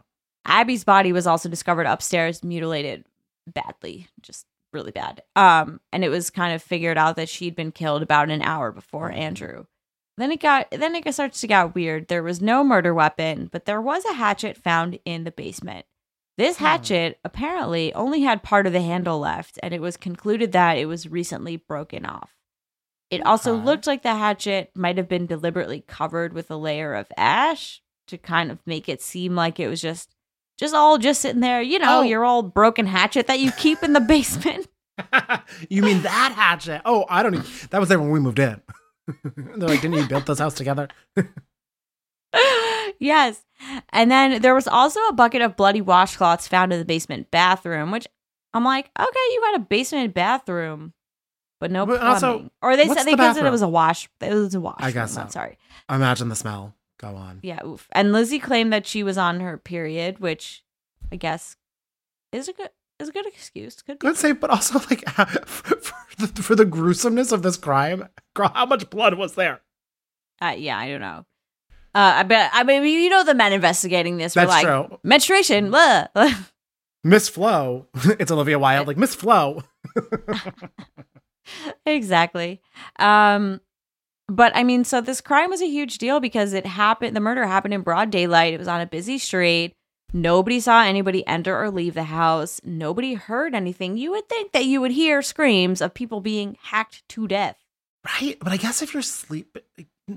[0.44, 3.04] Abby's body was also discovered upstairs, mutilated
[3.46, 5.22] badly, just really bad.
[5.36, 8.72] Um, and it was kind of figured out that she'd been killed about an hour
[8.72, 9.66] before Andrew.
[10.16, 12.08] Then it got then it starts to get weird.
[12.08, 15.86] There was no murder weapon, but there was a hatchet found in the basement.
[16.38, 16.64] This Hmm.
[16.64, 20.86] hatchet apparently only had part of the handle left, and it was concluded that it
[20.86, 22.34] was recently broken off.
[23.10, 23.64] It also Okay.
[23.64, 28.16] looked like the hatchet might have been deliberately covered with a layer of ash to
[28.16, 30.14] kind of make it seem like it was just
[30.58, 32.02] just all just sitting there, you know, Oh.
[32.02, 34.66] your old broken hatchet that you keep in the basement.
[35.70, 36.82] you mean that hatchet?
[36.84, 37.46] Oh, I don't even.
[37.70, 38.60] That was there when we moved in.
[39.36, 40.88] They're like, didn't you build this house together?
[42.98, 43.44] yes.
[43.90, 47.90] And then there was also a bucket of bloody washcloths found in the basement bathroom,
[47.90, 48.06] which
[48.54, 50.92] I'm like, okay, you got a basement bathroom,
[51.60, 52.12] but no But plumbing.
[52.14, 54.08] also, or they said they the said it was a wash.
[54.20, 54.76] It was a wash.
[54.80, 55.26] I guess so.
[55.28, 55.58] Sorry.
[55.90, 56.74] Imagine the smell.
[56.98, 57.40] Go on.
[57.42, 57.64] Yeah.
[57.64, 57.88] Oof.
[57.92, 60.64] And Lizzie claimed that she was on her period, which
[61.12, 61.56] I guess
[62.32, 63.80] is a good is a good excuse.
[63.82, 64.06] Could be.
[64.08, 65.08] Good save, but also like
[65.46, 65.76] for
[66.18, 69.60] the, for the gruesomeness of this crime, girl, how much blood was there?
[70.40, 71.24] Uh, yeah, I don't know.
[71.94, 72.50] Uh, I bet.
[72.52, 74.98] I mean, you know, the men investigating this were That's like true.
[75.02, 75.70] menstruation.
[75.70, 76.06] blah."
[77.04, 77.86] Miss Flo,
[78.18, 79.62] it's Olivia Wilde, like Miss Flo.
[81.86, 82.60] exactly.
[82.98, 83.60] Um,
[84.28, 87.16] but I mean, so this crime was a huge deal because it happened.
[87.16, 88.52] The murder happened in broad daylight.
[88.52, 89.74] It was on a busy street.
[90.12, 92.60] Nobody saw anybody enter or leave the house.
[92.64, 93.96] Nobody heard anything.
[93.96, 97.56] You would think that you would hear screams of people being hacked to death.
[98.04, 99.58] Right, but I guess if you're sleep,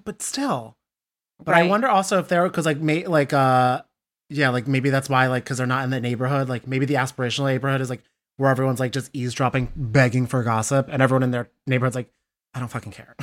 [0.04, 0.78] but still.
[1.44, 3.82] But I wonder also if they're because like may like uh
[4.30, 6.94] yeah like maybe that's why like because they're not in the neighborhood like maybe the
[6.94, 8.02] aspirational neighborhood is like
[8.42, 12.12] where everyone's like just eavesdropping, begging for gossip, and everyone in their neighborhood's like,
[12.56, 13.16] I don't fucking care.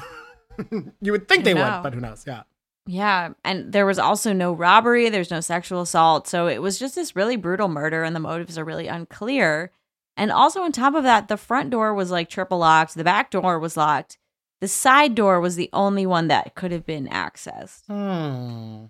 [1.01, 2.25] you would think they would, but who knows?
[2.27, 2.43] Yeah.
[2.87, 6.27] Yeah, and there was also no robbery, there's no sexual assault.
[6.27, 9.73] So it was just this really brutal murder and the motives are really unclear.
[10.17, 13.31] And also on top of that, the front door was like triple locked, the back
[13.31, 14.17] door was locked.
[14.61, 17.87] The side door was the only one that could have been accessed.
[17.87, 18.87] Hmm.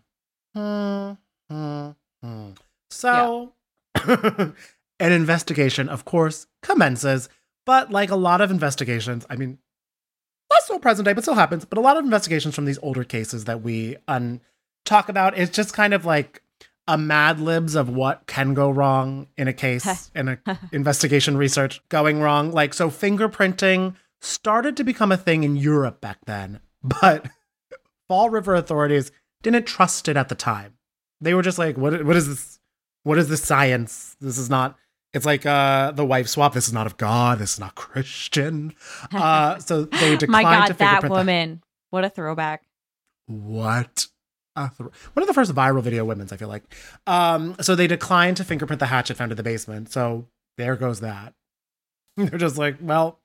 [0.54, 1.12] Hmm.
[1.50, 1.90] Hmm.
[2.22, 2.50] Hmm.
[2.90, 3.52] So,
[4.06, 4.54] an
[5.00, 7.28] investigation, of course, commences.
[7.66, 9.58] But like a lot of investigations, I mean,
[10.50, 11.64] less so present day, but still happens.
[11.64, 14.40] But a lot of investigations from these older cases that we um,
[14.86, 16.42] talk about, it's just kind of like
[16.86, 20.38] a mad libs of what can go wrong in a case, in a
[20.72, 22.50] investigation research going wrong.
[22.52, 27.26] Like, so fingerprinting started to become a thing in Europe back then, but
[28.08, 30.74] Fall River authorities didn't trust it at the time.
[31.20, 32.58] They were just like, what, what is this?
[33.04, 34.16] What is this science?
[34.20, 34.76] This is not,
[35.14, 36.52] it's like uh, the wife swap.
[36.52, 37.38] This is not of God.
[37.38, 38.74] This is not Christian.
[39.14, 41.62] Uh, so they declined My God, to that woman.
[41.90, 42.64] What a throwback.
[43.26, 44.06] what?
[44.56, 46.64] a One of the first viral video women's, I feel like.
[47.06, 49.90] Um, so they declined to fingerprint the hatchet found in the basement.
[49.90, 50.26] So
[50.58, 51.34] there goes that.
[52.16, 53.20] They're just like, well,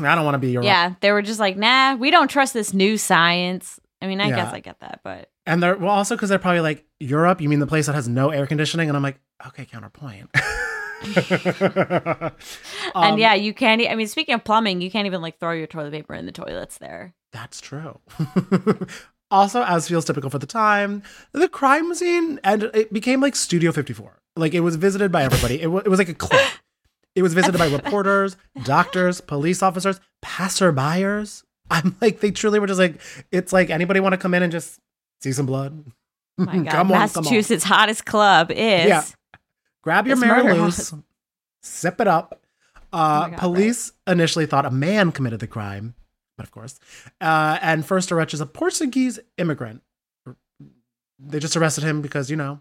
[0.00, 2.54] I don't want to be your Yeah, they were just like, nah, we don't trust
[2.54, 3.80] this new science.
[4.00, 4.36] I mean, I Yeah.
[4.36, 7.40] guess I get that, but And they're well also because they're probably like Europe.
[7.40, 8.88] You mean the place that has no air conditioning?
[8.88, 10.30] And I'm like, okay, counterpoint.
[11.04, 12.32] and
[12.94, 13.80] Um, yeah, you can't.
[13.80, 16.26] e- I mean, speaking of plumbing, you can't even like throw your toilet paper in
[16.26, 17.14] the toilets there.
[17.32, 17.98] that's true.
[19.30, 23.72] also, as feels typical for the time, the crime scene and it became like Studio
[23.72, 24.20] 54.
[24.36, 25.60] Like it was visited by everybody.
[25.60, 26.40] It, wa- it was like a club.
[27.14, 31.44] It was visited by reporters, doctors, police officers, passerbyers.
[31.70, 34.52] I'm like, they truly were just like, it's like anybody want to come in and
[34.52, 34.78] just
[35.20, 35.84] see some blood?
[36.38, 36.92] Oh my God, Come on, come on.
[36.92, 38.56] Massachusetts' hottest club is.
[38.88, 39.04] Yeah.
[39.82, 40.70] grab your Mary murder
[41.62, 42.40] sip it up.
[42.92, 45.94] Uh, Oh God, police initially thought a man committed the crime,
[46.36, 46.78] but of course,
[47.22, 49.82] uh, and first arrested a Portuguese immigrant.
[51.18, 52.60] They just arrested him because you know,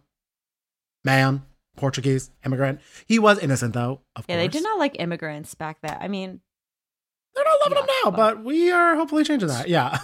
[1.04, 1.44] man,
[1.78, 2.82] Portuguese immigrant.
[3.08, 4.02] He was innocent though.
[4.16, 5.98] Of Yeah, course, they did not like immigrants back then.
[6.00, 6.42] I mean,
[7.36, 9.68] They're not loving Yeah, him now, but- but we are hopefully changing that.
[9.70, 9.98] Yeah.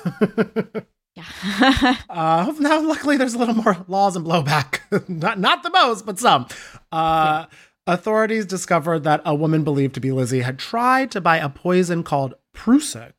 [1.16, 1.96] yeah.
[2.10, 4.80] Uh, now, luckily, there's a little more laws and blowback.
[5.10, 6.48] not not the most, but some.
[6.92, 7.46] Uh,
[7.90, 12.04] Authorities discovered that a woman believed to be Lizzie had tried to buy a poison
[12.04, 13.14] called Prussic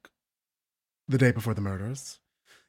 [1.08, 2.20] the day before the murders.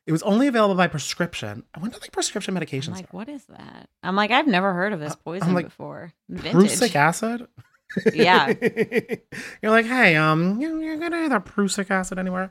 [0.09, 1.61] It was only available by prescription.
[1.75, 2.87] I wonder, like prescription medications.
[2.87, 3.17] I'm like, are.
[3.17, 3.89] what is that?
[4.01, 6.13] I'm like, I've never heard of this Uh, poison like, before.
[6.27, 6.95] Vintage.
[6.95, 7.47] acid.
[8.11, 8.47] Yeah.
[9.61, 12.49] You're like, hey, um, you- you're gonna have that Prussic acid anywhere.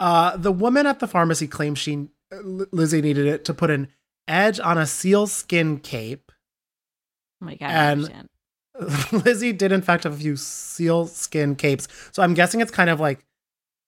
[0.00, 2.38] Uh, the woman at the pharmacy claimed she uh,
[2.72, 3.86] Lizzie needed it to put an
[4.26, 6.32] edge on a seal skin cape.
[7.40, 8.28] Oh my God, and-
[9.24, 11.86] Lizzie did in fact have a few seal skin capes.
[12.10, 13.24] So I'm guessing it's kind of like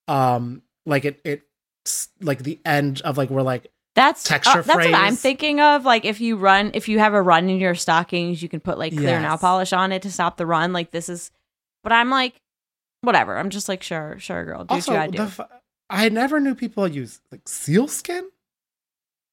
[0.06, 1.44] um like it it's
[2.20, 5.84] like the end of like where like That's texture uh, that's what I'm thinking of.
[5.84, 8.78] Like if you run, if you have a run in your stockings, you can put
[8.78, 10.72] like clear nail polish on it to stop the run.
[10.72, 11.30] Like this is,
[11.82, 12.40] but I'm like,
[13.02, 13.36] whatever.
[13.36, 15.42] I'm just like, sure, sure, girl, do also what you gotta do.
[15.42, 15.50] f-
[15.90, 18.28] I never knew people use like seal skin.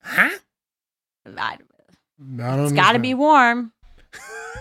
[0.02, 0.30] Huh?
[1.38, 1.58] I-
[2.64, 3.74] it's got to be warm.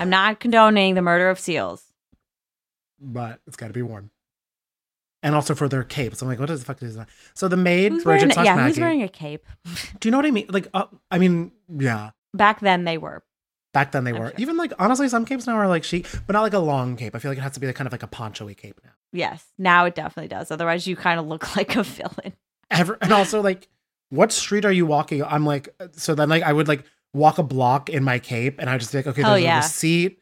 [0.01, 1.85] I'm not condoning the murder of seals.
[3.01, 4.11] but it's got to be warm.
[5.25, 6.23] And also for their capes.
[6.23, 7.09] I'm like, what the fuck is that?
[7.35, 8.21] So the maid, Who's wearing?
[8.21, 8.69] Bridget A, slash yeah, Maggie.
[8.69, 9.47] who's wearing a cape?
[10.01, 10.47] Do you know what I mean?
[10.51, 12.11] Like, uh, I mean, yeah.
[12.35, 13.25] Back then they were.
[13.73, 14.27] Back then they I'm were.
[14.29, 14.35] sure.
[14.39, 17.17] Even like honestly, some capes now are like chic, but not like a long cape.
[17.17, 18.91] I feel like it has to be like kind of like a poncho-y cape now.
[19.13, 20.51] Yes, now it definitely does.
[20.51, 22.35] Otherwise, you kind of look like a villain.
[22.71, 23.69] Ever and also like,
[24.11, 25.25] what street are you walking?
[25.25, 26.85] I'm like, so then like I would like
[27.15, 29.43] walk a block in my cape, and I would just be like, okay, Oh, there's
[29.43, 29.55] yeah.
[29.59, 30.19] a receipt,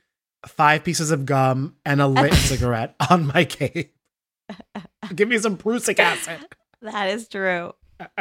[0.46, 3.94] five pieces of gum, and a lit cigarette on my cape.
[5.16, 6.40] Give me some Prussic acid.
[6.82, 7.74] That is true.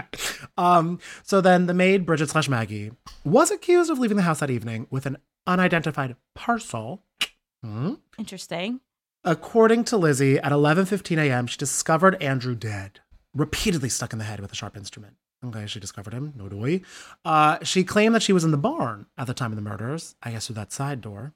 [0.59, 2.91] um, so then the maid, Bridget slash Maggie,
[3.25, 7.01] was accused of leaving the house that evening with an unidentified parcel.
[7.63, 7.95] Hmm.
[8.19, 8.81] Interesting.
[9.23, 12.99] According to Lizzie, at 11:15 a.m., she discovered Andrew dead,
[13.33, 15.15] repeatedly stuck in the head with a sharp instrument.
[15.43, 16.33] Okay, she discovered him.
[16.35, 16.81] No doy.
[17.25, 20.15] Uh, she claimed that she was in the barn at the time of the murders.
[20.21, 21.33] I guess through that side door.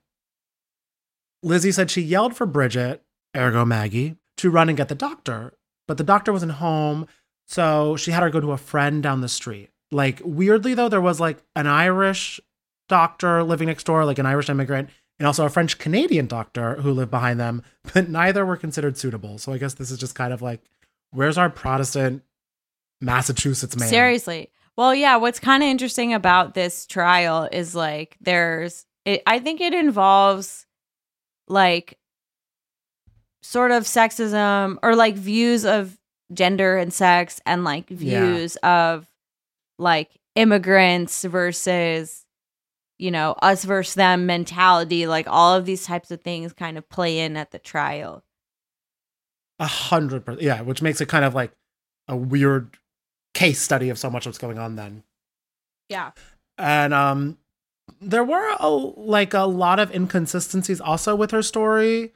[1.42, 3.02] Lizzie said she yelled for Bridget,
[3.36, 5.54] ergo Maggie, to run and get the doctor,
[5.88, 7.08] but the doctor wasn't home,
[7.48, 9.70] so she had her go to a friend down the street.
[9.92, 12.40] Like weirdly though, there was like an Irish
[12.90, 16.92] doctor living next door, like an Irish immigrant, and also a French Canadian doctor who
[16.92, 19.38] lived behind them, but neither were considered suitable.
[19.38, 20.62] So I guess this is just kind of like,
[21.12, 22.24] where's our Protestant
[23.02, 23.88] Massachusetts man?
[23.88, 24.50] Seriously.
[24.78, 29.62] Well, yeah, what's kind of interesting about this trial is like there's it, I think
[29.62, 30.66] it involves
[31.48, 31.98] like
[33.46, 35.98] sort of sexism or like views of
[36.34, 39.06] gender and sex and like views of
[39.78, 42.26] like immigrants versus
[42.98, 46.90] you know us versus them mentality like all of these types of things kind of
[46.90, 48.24] play in at the trial
[49.60, 50.42] A hundred percent.
[50.42, 51.52] Yeah, which makes it kind of like
[52.08, 52.78] a weird
[53.34, 55.04] case study of so much what's going on then.
[55.88, 56.12] yeah
[56.58, 57.38] And um
[58.02, 62.14] there were a, like a lot of inconsistencies also with her story.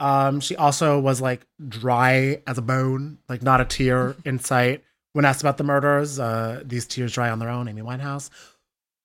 [0.00, 4.84] Um she also was like dry as a bone, like not a tear in sight
[5.12, 6.18] when asked about the murders.
[6.18, 8.30] Uh these tears dry on their own, Amy Winehouse.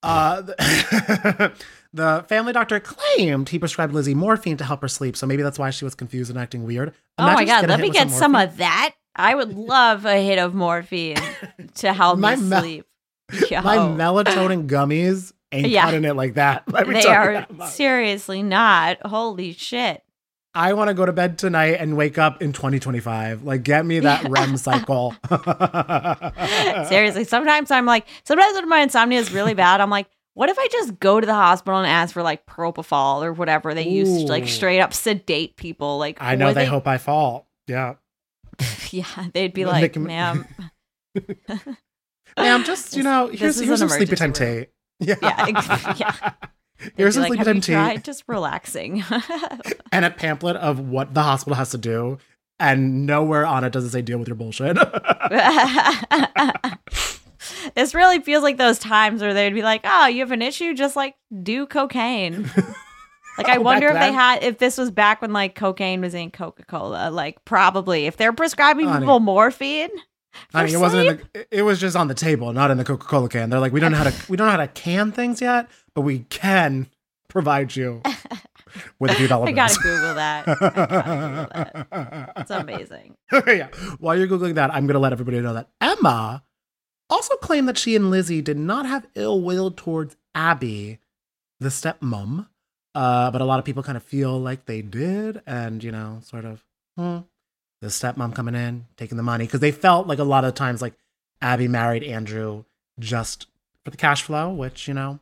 [0.02, 1.52] Uh the,
[1.94, 5.58] the family doctor claimed he prescribed Lizzie morphine to help her sleep, so maybe that's
[5.58, 6.92] why she was confused and acting weird.
[7.18, 8.48] oh my god let me get some morphine.
[8.50, 11.16] of that i would love a hit of morphine
[11.76, 12.86] to help My me sleep
[13.50, 13.62] Yo.
[13.62, 15.84] My melatonin gummies ain't Yeah.
[15.86, 16.64] cutting it like that.
[16.66, 20.02] They are that seriously not holy shit
[20.54, 23.42] I want to go to bed tonight and wake up in 2025.
[23.42, 25.14] Like, get me that REM cycle.
[26.88, 30.58] Seriously, sometimes I'm like, sometimes when my insomnia is really bad, I'm like, what if
[30.58, 34.24] I just go to the hospital and ask for like propofol or whatever they use
[34.24, 35.98] to like straight up sedate people?
[35.98, 37.48] Like, I know would they, hope I fall.
[37.66, 37.94] Yeah.
[38.90, 40.46] yeah, they'd be They like, can- ma'am,
[42.36, 44.66] Ma'am, just, you know, here's, here's some sleepy time tea.
[45.00, 45.16] Yeah.
[45.22, 46.32] Yeah, ex- yeah.
[46.78, 49.04] They'd Here's be some like, have time you tried just relaxing?
[49.92, 52.18] and a pamphlet of what the hospital has to do.
[52.60, 54.76] And nowhere on it does it say deal with your bullshit.
[57.74, 60.74] this really feels like those times where they'd be like, "Oh, you have an issue?
[60.74, 62.50] Just like do cocaine."
[63.36, 66.00] Like I Oh, wonder if back they had if this was back when like cocaine
[66.00, 67.10] was in Coca Cola.
[67.10, 69.00] Like probably if they're prescribing Honey.
[69.00, 69.90] people morphine.
[70.52, 72.84] I mean, it wasn't in the, it was just on the table, not in the
[72.84, 73.50] Coca-Cola can.
[73.50, 75.68] They're like, we don't know how to we don't know how to can things yet,
[75.94, 76.88] but we can
[77.28, 78.00] provide you
[78.98, 80.48] with a few dollar I gotta Google that.
[80.48, 82.32] I gotta Google that.
[82.36, 83.16] It's amazing.
[83.46, 83.68] yeah.
[83.98, 86.42] While you're googling that, I'm gonna let everybody know that Emma
[87.10, 90.98] also claimed that she and Lizzie did not have ill will towards Abby,
[91.60, 92.48] the stepmom.
[92.94, 96.20] Uh, but a lot of people kind of feel like they did, and you know,
[96.22, 96.64] sort of,
[96.96, 97.18] hmm,
[97.84, 100.82] the stepmom coming in, taking the money, because they felt like a lot of times
[100.82, 100.94] like
[101.40, 102.64] Abby married Andrew
[102.98, 103.46] just
[103.84, 105.20] for the cash flow, which you know,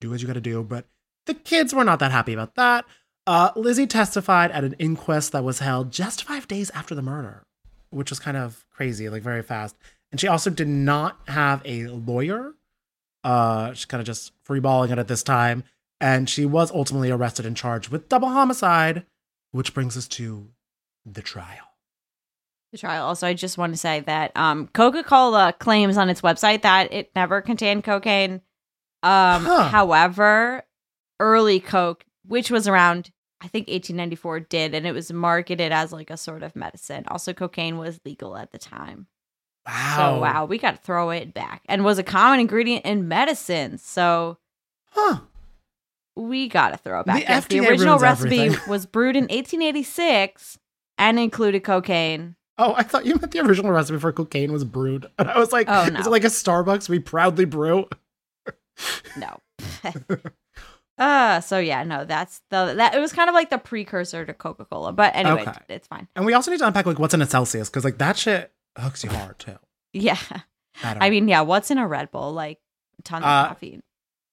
[0.00, 0.62] do what you got to do.
[0.62, 0.86] But
[1.26, 2.84] the kids were not that happy about that.
[3.26, 7.44] Uh, Lizzie testified at an inquest that was held just five days after the murder,
[7.90, 9.76] which was kind of crazy, like very fast.
[10.10, 12.54] And she also did not have a lawyer.
[13.22, 15.64] Uh, she's kind of just freeballing it at this time.
[16.00, 19.06] And she was ultimately arrested and charged with double homicide,
[19.52, 20.48] which brings us to
[21.04, 21.64] the trial.
[22.72, 23.06] The trial.
[23.06, 26.92] Also, I just want to say that um, Coca Cola claims on its website that
[26.92, 28.40] it never contained cocaine.
[29.02, 29.68] Um, Huh.
[29.68, 30.64] However,
[31.20, 36.10] early Coke, which was around, I think 1894, did, and it was marketed as like
[36.10, 37.04] a sort of medicine.
[37.08, 39.06] Also, cocaine was legal at the time.
[39.66, 39.94] Wow.
[39.96, 43.78] So, wow, we got to throw it back and was a common ingredient in medicine.
[43.78, 44.38] So,
[44.90, 45.20] Huh.
[46.16, 47.16] we got to throw it back.
[47.16, 48.68] The Yes, the original recipe everything.
[48.70, 50.58] was brewed in 1886
[50.98, 52.36] and included cocaine.
[52.56, 55.06] Oh, I thought you meant the original recipe for cocaine was brewed.
[55.18, 57.88] And I was like, Oh, is it like a Starbucks we proudly brew?
[59.16, 59.40] No.
[60.98, 64.32] uh so yeah, no, that's the that it was kind of like the precursor to
[64.34, 64.92] Coca-Cola.
[64.92, 65.52] But anyway, Okay.
[65.68, 66.06] it's fine.
[66.14, 68.52] And we also need to unpack like what's in a Celsius, because like that shit
[68.78, 69.56] hooks you hard too.
[69.92, 70.18] Yeah.
[70.82, 72.32] don't I mean, yeah, what's in a Red Bull?
[72.32, 72.58] Like
[73.04, 73.82] tons Uh, of caffeine.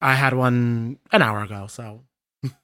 [0.02, 2.02] I had one an hour ago, so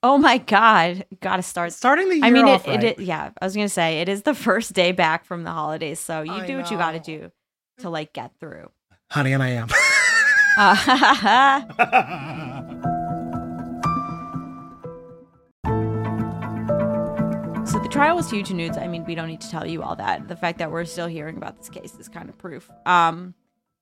[0.01, 1.71] Oh my god, gotta start.
[1.71, 2.83] starting the year I mean, off it, right.
[2.83, 3.29] it, yeah.
[3.39, 6.31] I was gonna say it is the first day back from the holidays, so you
[6.31, 7.31] I do what you got to do
[7.79, 8.71] to like get through.
[9.11, 9.67] honey, and I am.
[17.67, 18.77] So the trial was huge news.
[18.77, 20.29] I mean, we don't need to tell you all that.
[20.29, 22.69] The fact that we're still hearing about this case is kind of proof.
[22.85, 23.33] Um,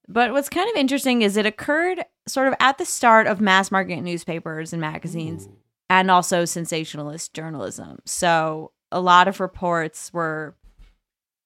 [0.08, 3.70] but what's kind of interesting is it occurred sort of at the start of mass
[3.70, 5.48] market newspapers and magazines,
[5.88, 7.98] and also sensationalist journalism.
[8.04, 10.56] So a lot of reports were,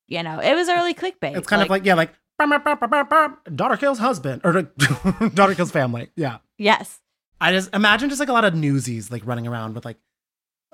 [0.09, 1.37] you know, it was early clickbait.
[1.37, 2.12] It's kind of like yeah, like
[3.55, 4.62] daughter kills husband or
[5.34, 6.11] daughter kills family.
[6.16, 7.01] Yeah, yes,
[7.41, 9.99] I just imagine just like a lot of newsies like running around with like,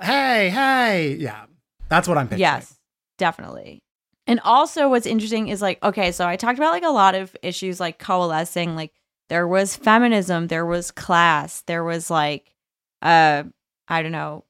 [0.00, 1.46] hey, hey, yeah,
[1.88, 2.40] that's what I'm picturing.
[2.40, 2.78] Yes,
[3.18, 3.82] definitely.
[4.26, 7.36] And also, what's interesting is like, okay, so I talked about like a lot of
[7.42, 8.74] issues like coalescing.
[8.74, 8.92] Like,
[9.28, 12.52] there was feminism, there was class, there was like,
[13.02, 13.44] uh,
[13.88, 14.44] I don't know,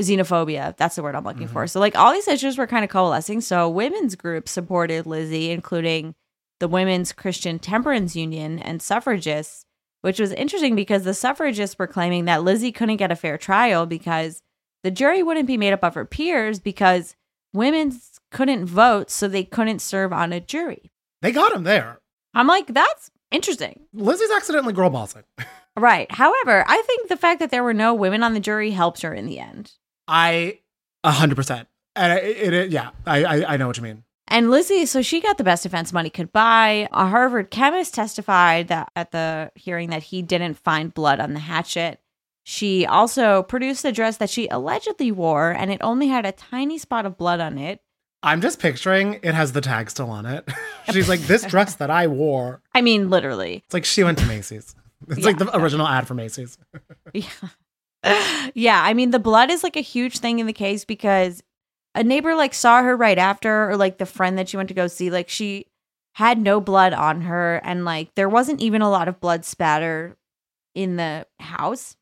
[0.00, 0.76] xenophobia.
[0.76, 1.62] That's the word I'm looking for.
[1.62, 1.68] Mm-hmm.
[1.68, 3.40] So, like, all these issues were kind of coalescing.
[3.40, 6.14] So, women's groups supported Lizzie, including
[6.60, 9.66] the Women's Christian Temperance Union and suffragists,
[10.02, 13.86] which was interesting because the suffragists were claiming that Lizzie couldn't get a fair trial
[13.86, 14.42] because
[14.82, 17.16] the jury wouldn't be made up of her peers because
[17.52, 17.98] women
[18.30, 20.90] couldn't vote, so they couldn't serve on a jury.
[21.22, 22.00] They got him there.
[22.34, 23.80] I'm like, that's interesting.
[23.94, 25.22] Lizzie's accidentally girl bossing.
[25.76, 26.10] Right.
[26.10, 29.12] However, I think the fact that there were no women on the jury helps her
[29.12, 29.72] in the end.
[30.06, 30.60] I
[31.02, 31.68] a hundred percent.
[31.96, 34.04] And it, it, yeah, I, I I know what you mean.
[34.28, 36.88] And Lizzie, so she got the best defense money could buy.
[36.92, 41.40] A Harvard chemist testified that at the hearing that he didn't find blood on the
[41.40, 42.00] hatchet.
[42.42, 46.78] She also produced a dress that she allegedly wore, and it only had a tiny
[46.78, 47.80] spot of blood on it.
[48.22, 50.48] I'm just picturing it has the tag still on it.
[50.92, 52.62] She's like, this dress that I wore.
[52.74, 53.62] I mean, literally.
[53.64, 54.74] It's like she went to Macy's.
[55.16, 56.58] It's like the original ad for Macy's.
[57.12, 58.50] Yeah.
[58.54, 61.42] yeah, I mean the blood is like a huge thing in the case because
[61.94, 64.74] a neighbor like saw her right after or like the friend that she went to
[64.74, 65.66] go see like she
[66.14, 70.16] had no blood on her and like there wasn't even a lot of blood spatter
[70.74, 71.96] in the house.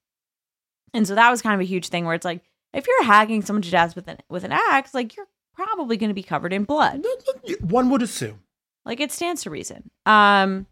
[0.94, 2.42] And so that was kind of a huge thing where it's like
[2.74, 6.11] if you're hacking someone to death with an with an axe, like you're probably going
[6.11, 7.05] to be covered in blood.
[7.61, 8.40] One would assume.
[8.84, 9.90] Like it stands to reason.
[10.07, 10.66] Um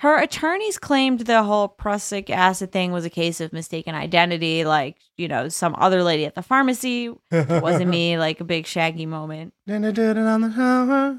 [0.00, 4.96] her attorneys claimed the whole prussic acid thing was a case of mistaken identity, like,
[5.16, 7.12] you know, some other lady at the pharmacy.
[7.32, 9.54] It wasn't me, like a big shaggy moment.
[9.66, 11.18] Then I did it on the shower.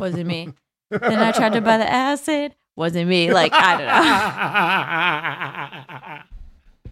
[0.00, 0.52] Wasn't me.
[0.90, 2.56] then I tried to buy the acid.
[2.74, 3.32] Wasn't me.
[3.32, 3.86] Like, I don't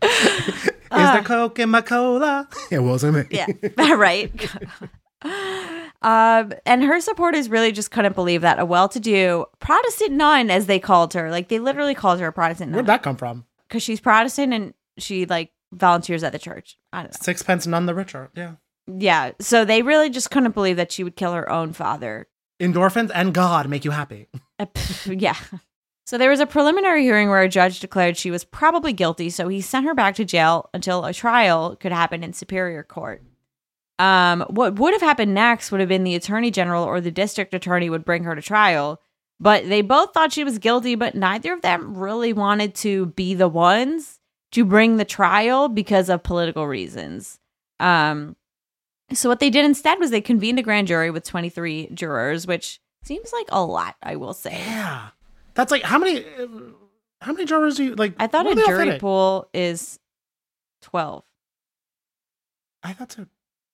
[0.00, 0.08] know.
[0.08, 1.22] Is there uh.
[1.24, 2.48] coke in my cola?
[2.70, 3.24] It wasn't me.
[3.30, 3.46] Yeah,
[3.94, 4.30] right.
[5.22, 10.78] Um, and her supporters really just couldn't believe that a well-to-do Protestant nun, as they
[10.78, 12.76] called her, like they literally called her a Protestant nun.
[12.76, 13.44] Where'd that come from?
[13.68, 16.78] because she's Protestant and she like volunteers at the church.
[16.92, 17.18] I don't know.
[17.20, 18.30] Sixpence none the richer.
[18.34, 18.54] Yeah.
[18.90, 22.26] Yeah, so they really just couldn't believe that she would kill her own father.
[22.58, 24.28] Endorphins and God make you happy.
[24.60, 25.36] Uh, pff, yeah.
[26.04, 29.46] So there was a preliminary hearing where a judge declared she was probably guilty, so
[29.46, 33.22] he sent her back to jail until a trial could happen in Superior Court.
[33.99, 37.53] Um, what would have happened next would have been the attorney general or the district
[37.53, 39.01] attorney would bring her to trial,
[39.40, 43.34] but they both thought she was guilty, but neither of them really wanted to be
[43.34, 44.20] the ones
[44.53, 47.38] to bring the trial because of political reasons.
[47.80, 48.36] Um,
[49.12, 52.80] so what they did instead was they convened a grand jury with 23 jurors, which
[53.03, 54.59] seems like a lot, I will say.
[54.59, 55.09] Yeah.
[55.55, 56.24] That's like how many
[57.20, 59.99] how many jurors do you like I thought a jury pool is
[60.82, 61.24] 12.
[62.84, 63.26] I thought so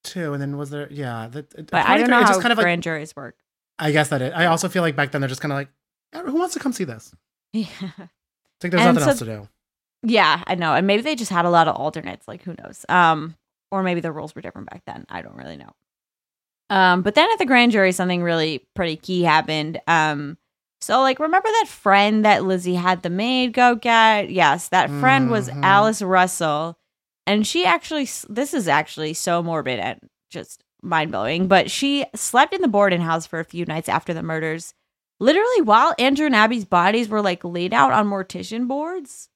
[0.05, 0.32] too.
[0.32, 2.59] And then was there yeah, that But I don't know it's how just kind of
[2.59, 3.36] like grand juries work.
[3.78, 5.68] I guess that it I also feel like back then they're just kind of like
[6.26, 7.12] who wants to come see this?
[7.52, 7.66] Yeah.
[7.80, 9.48] It's like there's And nothing so- else to do.
[10.02, 10.74] yeah, I know.
[10.74, 12.84] And maybe they just had a lot of alternates, like who knows.
[12.88, 13.36] Um
[13.72, 15.07] or maybe the rules were different back then.
[15.09, 15.72] I don't really know.
[16.70, 19.80] Um but then at the grand jury something really pretty key happened.
[19.86, 20.38] Um
[20.80, 24.30] so like remember that friend that Lizzie had the maid go get?
[24.30, 25.62] Yes, that friend was Mhm.
[25.62, 26.78] Alice Russell.
[27.27, 29.99] And she actually this is actually so morbid and
[30.31, 34.22] just mind-blowing, but she slept in the boarding house for a few nights after the
[34.22, 34.75] murders.
[35.20, 39.29] Literally while Andrew and Abby's bodies were like laid out on mortician boards.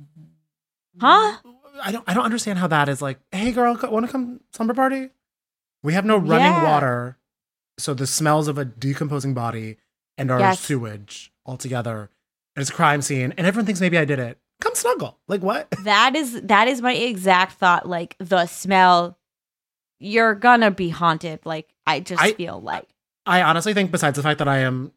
[0.00, 1.00] Mm-hmm.
[1.00, 1.36] Huh?
[1.82, 4.74] I don't I don't understand how that is like, hey girl, want to come slumber
[4.74, 5.10] party?
[5.82, 6.62] We have no running Yeah.
[6.72, 7.18] water,
[7.78, 9.76] so the smells of a decomposing body
[10.16, 10.60] and our Yes.
[10.60, 12.10] sewage all together.
[12.56, 14.38] And it's a crime scene, and everyone thinks maybe I did it.
[14.60, 15.18] Come snuggle.
[15.28, 15.68] Like what?
[15.84, 17.88] That is that is my exact thought.
[17.88, 19.18] Like the smell,
[19.98, 21.40] you're gonna be haunted.
[21.44, 22.88] Like I just I- feel like
[23.26, 24.92] I honestly think, besides the fact that I am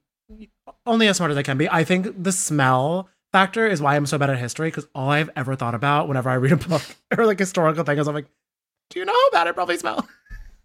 [0.86, 4.05] only as smart as I can be, I think the smell factor is why I'm
[4.05, 4.68] so bad at history.
[4.68, 6.82] Because all I've ever thought about whenever I read a book
[7.18, 8.28] or like historical thing is I'm like,
[8.89, 10.08] do you know how bad it probably smell?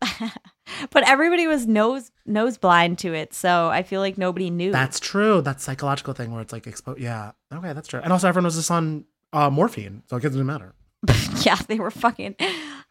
[0.90, 4.72] but everybody was nose nose blind to it, so I feel like nobody knew.
[4.72, 5.40] That's true.
[5.40, 6.98] That psychological thing where it's like expo.
[6.98, 7.32] Yeah.
[7.52, 8.00] Okay, that's true.
[8.02, 10.74] And also, everyone was just on uh, morphine, so it doesn't matter.
[11.42, 12.36] yeah, they were fucking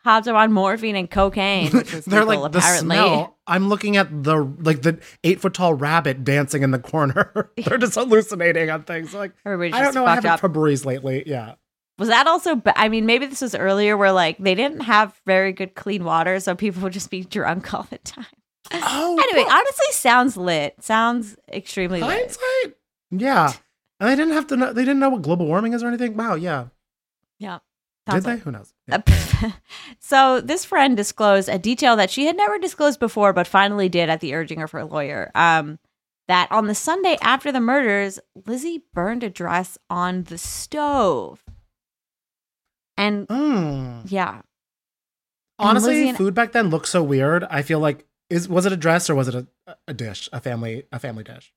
[0.03, 2.85] hopped up on morphine and cocaine, which was They're like the apparently.
[2.95, 3.37] smell.
[3.47, 7.51] I'm looking at the like the eight foot tall rabbit dancing in the corner.
[7.57, 9.13] They're just hallucinating on things.
[9.13, 10.05] Like Everybody's I don't know.
[10.05, 10.41] I haven't up.
[10.41, 11.23] Febreze lately.
[11.25, 11.55] Yeah.
[11.97, 12.55] Was that also?
[12.55, 16.03] ba- I mean, maybe this was earlier where like they didn't have very good clean
[16.03, 18.25] water, so people would just be drunk all the time.
[18.73, 19.17] Oh.
[19.21, 20.75] Anyway, well, honestly, sounds lit.
[20.83, 22.09] Sounds extremely lit.
[22.09, 22.75] hindsight.
[23.11, 23.53] Yeah.
[24.01, 24.57] And they didn't have to.
[24.57, 26.17] know They didn't know what global warming is or anything.
[26.17, 26.35] Wow.
[26.35, 26.65] Yeah.
[27.39, 27.59] Yeah.
[28.09, 28.31] Did they?
[28.31, 28.73] like- Who knows?
[28.87, 29.01] Yeah.
[29.99, 34.09] so this friend disclosed a detail that she had never disclosed before, but finally did
[34.09, 35.31] at the urging of her lawyer.
[35.35, 35.77] Um,
[36.27, 41.43] that on the Sunday after the murders, Lizzie burned a dress on the stove.
[42.97, 44.03] And Mm.
[44.11, 44.41] yeah,
[45.59, 47.43] Honestly, and- food back then looked so weird.
[47.43, 49.47] I feel like is was it a dress or was it a,
[49.87, 51.53] a dish, a family a family dish?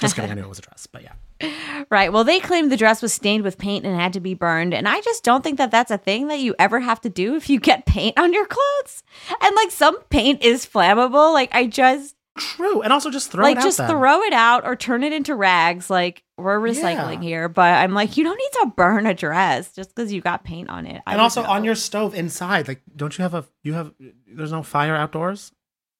[0.00, 0.30] Just kidding.
[0.30, 1.14] I knew it was a dress, but yeah.
[1.90, 2.12] Right.
[2.12, 4.74] Well, they claimed the dress was stained with paint and had to be burned.
[4.74, 7.36] And I just don't think that that's a thing that you ever have to do
[7.36, 9.02] if you get paint on your clothes.
[9.42, 11.32] And like some paint is flammable.
[11.32, 12.82] Like I just True.
[12.82, 13.90] And also just throw like it out just then.
[13.90, 15.90] throw it out or turn it into rags.
[15.90, 17.20] Like we're recycling Yeah.
[17.20, 17.48] here.
[17.48, 20.68] But I'm like, you don't need to burn a dress just because you got paint
[20.68, 21.02] on it.
[21.04, 22.68] I and also on your stove inside.
[22.68, 23.92] Like, don't you have a you have
[24.28, 25.50] there's no fire outdoors?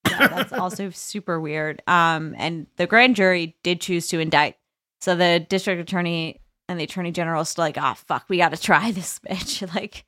[0.09, 1.83] Yeah, that's also super weird.
[1.89, 4.55] Um, and the grand jury did choose to indict.
[5.01, 8.61] So the district attorney and the attorney general still like, oh fuck, we got to
[8.61, 9.67] try this bitch.
[9.75, 10.05] Like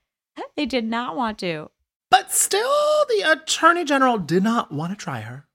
[0.57, 1.71] they did not want to.
[2.11, 5.47] But still, the attorney general did not want to try her.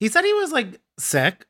[0.00, 1.46] He said he was like sick.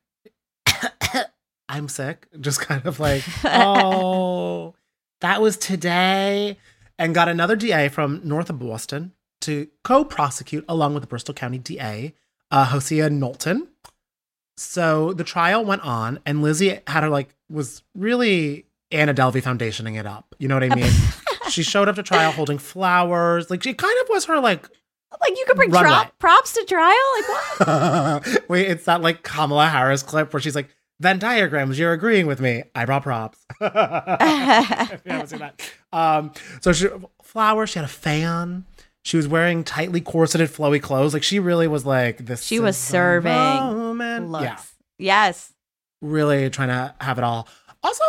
[1.68, 2.26] I'm sick.
[2.40, 4.74] Just kind of like, oh,
[5.20, 6.58] that was today.
[6.98, 9.12] And got another DA from north of Boston
[9.42, 12.14] to co prosecute along with the Bristol County DA,
[12.50, 13.68] uh, Hosea Knowlton.
[14.56, 19.98] So the trial went on, and Lizzie had her like, was really Anna Delvey foundationing
[19.98, 20.34] it up.
[20.38, 20.90] You know what I mean?
[21.50, 23.50] she showed up to trial holding flowers.
[23.50, 24.68] Like, she kind of was her like,
[25.20, 25.70] Like you could bring
[26.18, 26.96] props to trial.
[27.16, 28.38] Like what?
[28.48, 30.68] Wait, it's that like Kamala Harris clip where she's like,
[31.00, 32.62] Venn diagrams, you're agreeing with me.
[32.76, 33.44] I brought props.
[33.60, 35.60] If you haven't seen that.
[35.92, 36.88] Um, so she
[37.22, 38.66] flowers, she had a fan.
[39.04, 41.12] She was wearing tightly corseted, flowy clothes.
[41.14, 42.44] Like she really was like this.
[42.44, 43.32] She was serving.
[44.30, 44.44] Looks.
[44.44, 44.58] Yeah,
[44.98, 45.52] Yes.
[46.00, 47.48] really trying to have it all.
[47.82, 48.04] Also,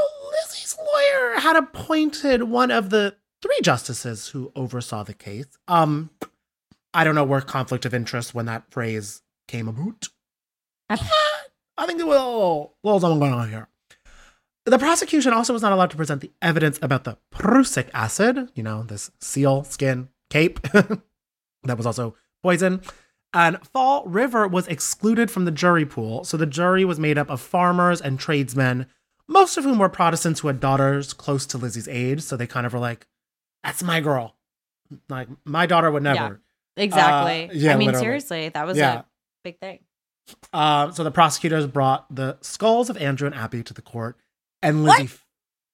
[0.45, 5.47] Lizzie's lawyer had appointed one of the three justices who oversaw the case.
[5.67, 6.11] Um,
[6.93, 10.09] I don't know where conflict of interest when that phrase came about.
[10.89, 13.67] I think there was a little, little something going on here.
[14.65, 18.61] The prosecution also was not allowed to present the evidence about the prussic acid, you
[18.63, 20.59] know, this seal skin cape
[21.63, 22.81] that was also poison.
[23.35, 26.23] And Fall River was excluded from the jury pool.
[26.23, 28.85] So the jury was made up of farmers and tradesmen,
[29.27, 32.21] most of whom were Protestants who had daughters close to Lizzie's age.
[32.21, 33.07] So they kind of were like,
[33.63, 34.35] that's my girl.
[35.09, 36.41] Like, my daughter would never.
[36.77, 37.49] Exactly.
[37.49, 38.05] Uh, yeah, I mean, literally.
[38.05, 38.99] seriously, that was Yeah.
[38.99, 39.03] a
[39.43, 39.79] big thing.
[40.51, 44.17] Um, so the prosecutors brought the skulls of Andrew and Abby to the court,
[44.61, 44.83] and?
[44.83, 45.09] Lizzie,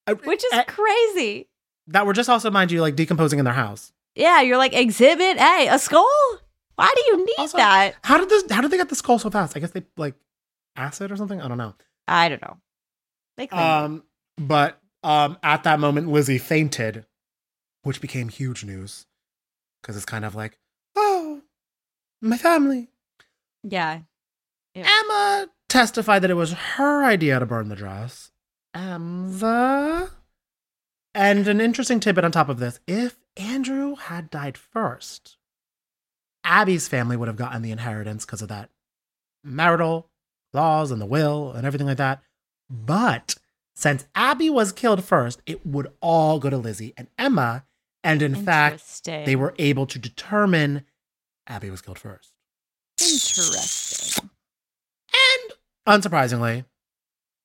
[0.07, 1.49] Uh, Which is uh, crazy.
[1.87, 3.91] that were just also, mind you, like decomposing in their house.
[4.19, 6.07] Yeah, you're like exhibit A, a skull.
[6.75, 7.95] Why do you need Also, that?
[8.03, 8.43] How did this?
[8.51, 9.55] How did they get the skull so fast?
[9.57, 10.15] I guess they like
[10.75, 11.41] acid or something.
[11.41, 11.73] I don't know.
[12.07, 12.57] I don't know.
[13.37, 13.65] They claim it.
[13.65, 14.03] Um,
[14.37, 17.05] but um, at that moment, Lizzie fainted,
[17.83, 19.05] which became huge news
[19.81, 20.57] because it's kind of like,
[20.95, 21.41] oh,
[22.21, 22.89] my family.
[23.63, 24.01] yeah.
[24.75, 28.31] Emma testified that it was her idea to burn the dress.
[28.73, 30.09] Emma.
[31.13, 35.37] And an interesting tidbit on top of this if Andrew had died first,
[36.43, 38.69] Abby's family would have gotten the inheritance because of that
[39.43, 40.09] marital
[40.53, 42.21] laws and the will and everything like that.
[42.69, 43.35] But
[43.75, 47.65] since Abby was killed first, it would all go to Lizzie and Emma.
[48.03, 50.85] And in fact, they were able to determine
[51.47, 52.33] Abby was killed first.
[53.01, 54.29] interesting.
[55.13, 56.65] And unsurprisingly,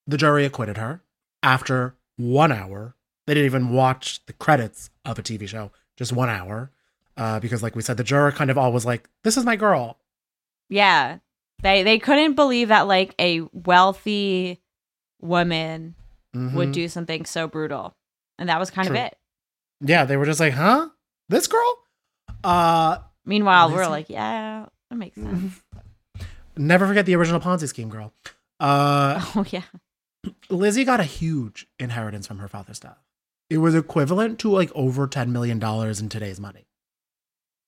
[0.06, 1.02] the jury acquitted her
[1.42, 2.94] after one hour.
[3.26, 6.70] They didn't even watch the credits of a TV show, just one hour.
[7.16, 9.56] Uh, because, like we said, the juror kind of all was like, This is my
[9.56, 9.98] girl.
[10.68, 11.18] Yeah.
[11.62, 14.60] They they couldn't believe that like a wealthy
[15.20, 15.94] woman
[16.34, 16.72] would Mhm.
[16.72, 17.94] do something so brutal.
[18.38, 18.96] And that was kind True.
[18.96, 19.16] of it.
[19.80, 20.88] Yeah, they were just like, Huh?
[21.28, 21.78] This girl?
[22.42, 25.62] Uh, Meanwhile, we're like, yeah, that makes sense.
[26.56, 28.12] never forget the original Ponzi scheme girl.
[28.60, 29.62] Uh, oh yeah.
[30.50, 32.98] Lizzie got a huge inheritance from her father's death.
[33.50, 36.66] It was equivalent to like over $10 million in today's money.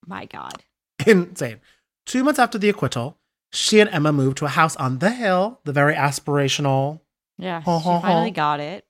[0.07, 0.62] My God.
[1.07, 1.61] Insane.
[2.07, 3.18] Two months after the acquittal,
[3.53, 7.01] she and Emma moved to a house on the hill, the very aspirational.
[7.39, 7.61] Yeah.
[7.62, 8.35] Ho, ho, she finally ho.
[8.35, 8.87] got it.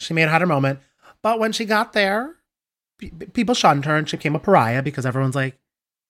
[0.00, 0.80] She have had her moment.
[1.22, 2.36] But when she got there,
[2.98, 5.58] pe- people shunned her and she became a pariah because everyone's like,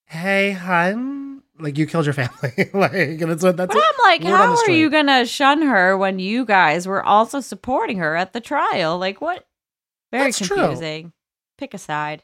[0.07, 2.53] hey, hun, like you killed your family.
[2.74, 5.97] like, and that's what that's But I'm like, word how are you gonna shun her
[5.97, 8.99] when you guys were also supporting her at the trial?
[8.99, 9.47] Like what?
[10.13, 10.57] Very That's true.
[10.57, 11.13] confusing.
[11.59, 12.23] Pick a side,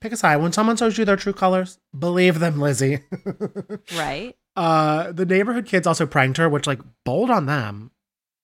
[0.00, 0.36] Pick a side.
[0.36, 3.00] When someone shows you their true colors, believe them, Lizzie.
[3.96, 4.34] right?
[4.56, 7.90] uh, the neighborhood kids also pranked her, which, like, bold on them.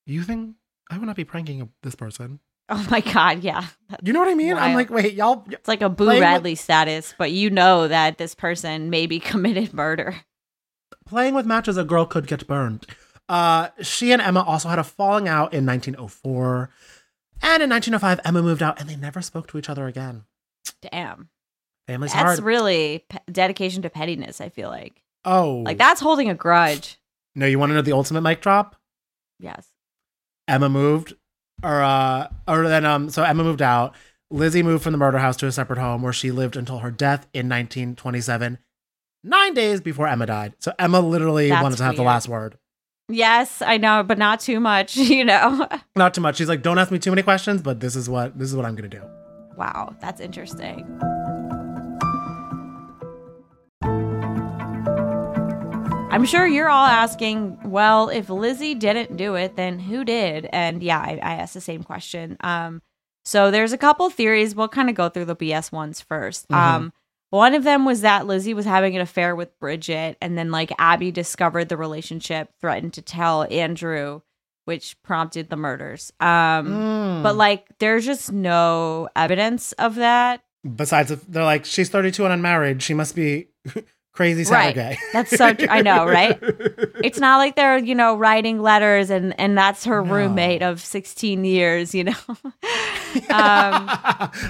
[0.07, 0.55] You think
[0.91, 2.39] I would not be pranking this person?
[2.68, 3.66] Oh my god, yeah.
[3.89, 4.57] That's- You know what I mean?
[4.57, 7.89] I'm like, wait, y'all, It's like a Boo Playing with- Radley status, but you know
[7.89, 10.16] that this person maybe committed murder.
[11.07, 12.87] playing with matches, a girl could get burned.
[13.28, 16.70] Uh, she and Emma also had a falling out in 1904.
[17.43, 20.24] And in 1905, Emma moved out and they never spoke to each other again.
[20.80, 21.28] Damn.
[21.88, 22.43] Family's That's hard.
[22.43, 25.03] really pe- dedication to pettiness, I feel like.
[25.24, 25.62] oh.
[25.64, 26.99] Like that's holding a grudge.
[27.34, 28.76] No, you want to know the ultimate mic drop?
[29.40, 29.66] Yes.
[30.47, 31.14] Emma moved.
[31.62, 33.95] or uh, or then um, so Emma moved out.
[34.30, 36.90] Lizzie moved from the murder house to a separate home where she lived until her
[36.90, 38.59] death in 1927,
[39.24, 40.55] nine days before Emma died.
[40.59, 42.57] So Emma literally That's wanted to have the last word.
[43.12, 45.68] Yes, I know, but not too much, you know.
[45.96, 46.36] Not too much.
[46.36, 48.64] She's like, don't ask me too many questions, but this is what this is what
[48.64, 49.02] I'm gonna do.
[49.56, 50.86] wow, that's interesting.
[56.10, 60.46] I'm sure you're all asking, well, if Lizzie didn't do it, then who did?
[60.52, 62.36] And yeah, I, I asked the same question.
[62.40, 62.82] Um,
[63.24, 64.54] so there's a couple theories.
[64.54, 66.54] We'll kind of go through the BS ones 1st Mhm.
[66.56, 66.92] Um,
[67.33, 70.70] one of them was that Lizzie was having an affair with Bridget, and then like
[70.78, 74.20] Abby discovered the relationship, threatened to tell Andrew,
[74.66, 76.12] which prompted the murders.
[76.20, 76.28] Um,
[76.68, 77.22] Mm.
[77.22, 80.43] but like, there's just no evidence of that.
[80.76, 82.83] besides, if they're like, she's 32 and unmarried.
[82.83, 83.49] She must be
[84.12, 84.97] crazy Right.
[85.14, 86.39] That's so tr- I know, right?
[87.05, 90.12] It's not like they're you know writing letters and and that's her No.
[90.14, 92.14] roommate of 16 years, you know.
[93.30, 93.88] um,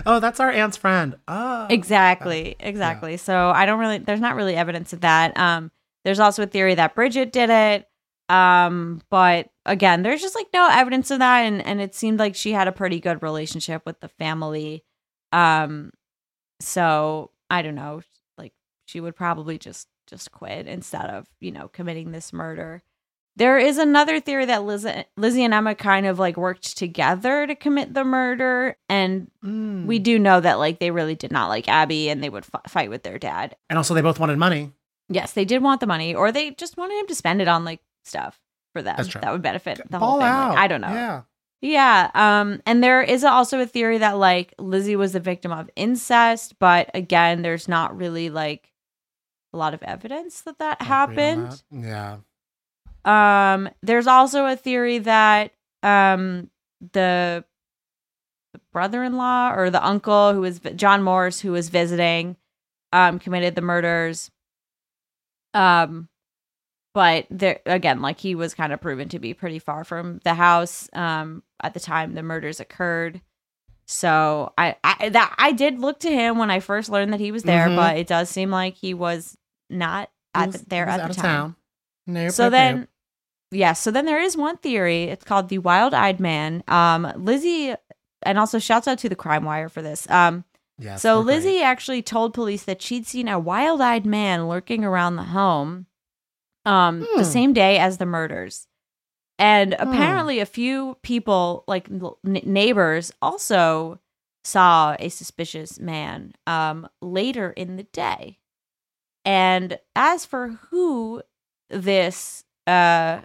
[0.06, 1.16] oh, that's our aunt's friend.
[1.28, 1.66] Oh.
[1.70, 3.16] exactly, exactly.
[3.16, 3.98] So I don't really.
[3.98, 5.36] There's not really evidence of that.
[5.38, 5.70] Um,
[6.04, 7.88] there's also a theory that Bridget did it.
[8.28, 12.34] Um, but again, there's just like no evidence of that, and and it seemed like
[12.34, 14.84] she had a pretty good relationship with the family.
[15.32, 15.92] Um,
[16.60, 18.02] so I don't know,
[18.38, 18.52] like
[18.86, 22.82] she would probably just just quit instead of you know committing this murder.
[23.34, 24.86] There is another theory that Liz-
[25.16, 29.86] Lizzie and Emma kind of like worked together to commit the murder, and Mm.
[29.86, 32.70] we do know that like they really did not like Abby, and they would f-
[32.70, 33.56] fight with their dad.
[33.70, 34.72] and also, they both wanted money.
[35.08, 37.64] Yes, they did want the money, or they just wanted him to spend it on
[37.64, 38.38] like stuff
[38.74, 39.20] for them That's true.
[39.22, 40.56] that would benefit the whole Ball family.
[40.56, 40.58] out.
[40.58, 40.88] I don't know.
[40.88, 41.22] Yeah.
[41.62, 42.10] Yeah.
[42.14, 46.58] Um, and there is also a theory that like Lizzie was the victim of incest,
[46.58, 48.71] but again, there's not really like
[49.52, 51.62] a lot of evidence that that on happened.
[51.70, 52.18] that.
[53.04, 53.54] Yeah.
[53.54, 56.50] Um, there's also a theory that um
[56.92, 57.44] the,
[58.52, 62.36] the brother-in-law or the uncle who was John Morse who was visiting
[62.92, 64.30] um committed the murders.
[65.54, 66.08] Um
[66.94, 70.34] but there again like he was kind of proven to be pretty far from the
[70.34, 73.20] house um at the time the murders occurred.
[73.86, 77.32] So I, I that I did look to him when I first learned that he
[77.32, 77.76] was there, Mhm.
[77.76, 79.36] but it does seem like he was
[79.72, 81.22] not at was- the, there at the time.
[81.24, 81.56] town.
[82.06, 82.88] Nope, So nope, then, nope.
[83.52, 83.72] yeah.
[83.74, 85.04] So then there is one theory.
[85.04, 86.62] It's called the wild-eyed man.
[86.68, 87.74] Um, Lizzie,
[88.22, 90.08] and also shouts out to the Crime Wire for this.
[90.10, 90.44] Um,
[90.78, 91.34] Yes, so they're great.
[91.46, 95.86] Lizzie actually told police that she'd seen a wild-eyed man lurking around the home,
[96.64, 97.22] um, the Hmm.
[97.24, 98.66] same day as the murders.
[99.38, 99.88] And Hmm.
[99.88, 104.00] apparently, a few people, like n- neighbors, also
[104.44, 108.38] saw a suspicious man um, later in the day.
[109.24, 111.22] And as for who
[111.70, 113.20] this uh,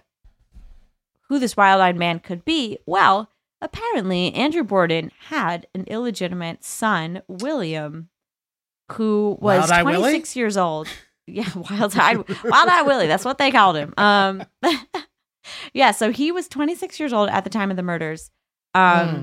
[1.28, 3.30] who this wild-eyed man could be, well,
[3.60, 8.08] apparently Andrew Borden had an illegitimate son, William,
[8.92, 9.94] who was Willie?
[9.96, 10.88] 26 years old.
[11.30, 13.06] Yeah, wild-eyed wild-eyed Willie.
[13.06, 13.92] That's what they called him.
[13.98, 14.44] Um,
[15.74, 18.30] yeah, so he was 26 years old at the time of the murders.
[18.72, 19.22] Um, Hmm.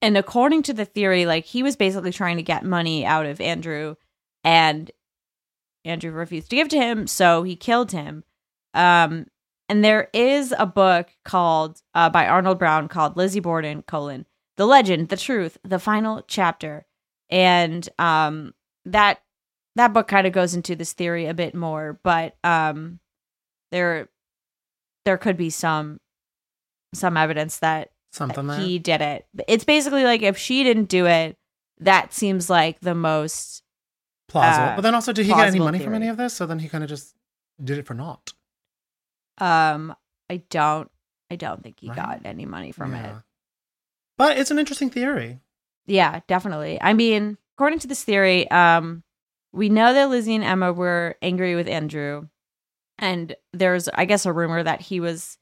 [0.00, 3.40] and according to the theory, like he was basically trying to get money out of
[3.40, 3.94] Andrew,
[4.42, 4.90] and
[5.84, 8.24] Andrew refused to give to him, so he killed him.
[8.74, 9.26] Um,
[9.68, 14.26] and there is a book called uh, by Arnold Brown called Lizzie Borden: colon
[14.56, 16.86] The Legend, the Truth, the Final Chapter,
[17.30, 18.54] and um,
[18.84, 19.22] that
[19.76, 23.00] that book kind of goes into this theory a bit more, but um,
[23.70, 24.08] there
[25.04, 26.00] there could be some
[26.94, 28.60] some evidence that Something there.
[28.60, 29.26] he did it.
[29.48, 31.38] It's basically like if she didn't do it,
[31.78, 33.61] that seems like the most
[34.32, 34.68] plausible.
[34.68, 36.34] uh, but then also, did he get any money from any of this?
[36.34, 37.14] So then he kind of just
[37.62, 38.32] did it for naught.
[39.38, 39.94] um
[40.30, 40.90] I don't
[41.30, 41.96] I don't think he Right.
[41.96, 43.14] got any money from it.
[44.18, 45.40] But it's an interesting theory.
[45.86, 46.78] Yeah, definitely.
[46.80, 49.02] I mean, according to this theory, um
[49.52, 52.28] we know that Lizzie and Emma were angry with Andrew
[52.98, 55.38] and there's I guess a rumor that he was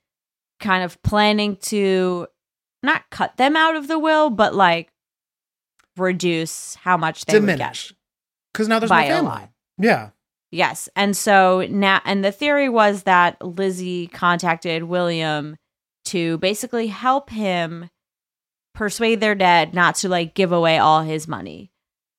[0.61, 2.27] kind of planning to
[2.83, 4.93] not cut them out of the will, but like
[5.97, 7.93] reduce how much they would get.
[8.53, 9.49] Because now there's no family.
[9.79, 10.11] Yeah.
[10.53, 10.89] Yes.
[10.97, 15.57] And so now, and the theory was that Lizzie contacted William
[16.07, 17.89] to basically help him
[18.75, 21.71] persuade their dad not to like give away all his money.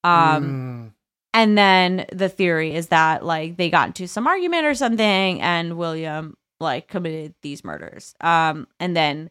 [0.04, 0.12] Um,
[0.44, 0.92] Mm.
[1.34, 5.78] and then the theory is that like they got into some argument or something and
[5.78, 8.14] William like committed these murders.
[8.22, 9.30] Um, and then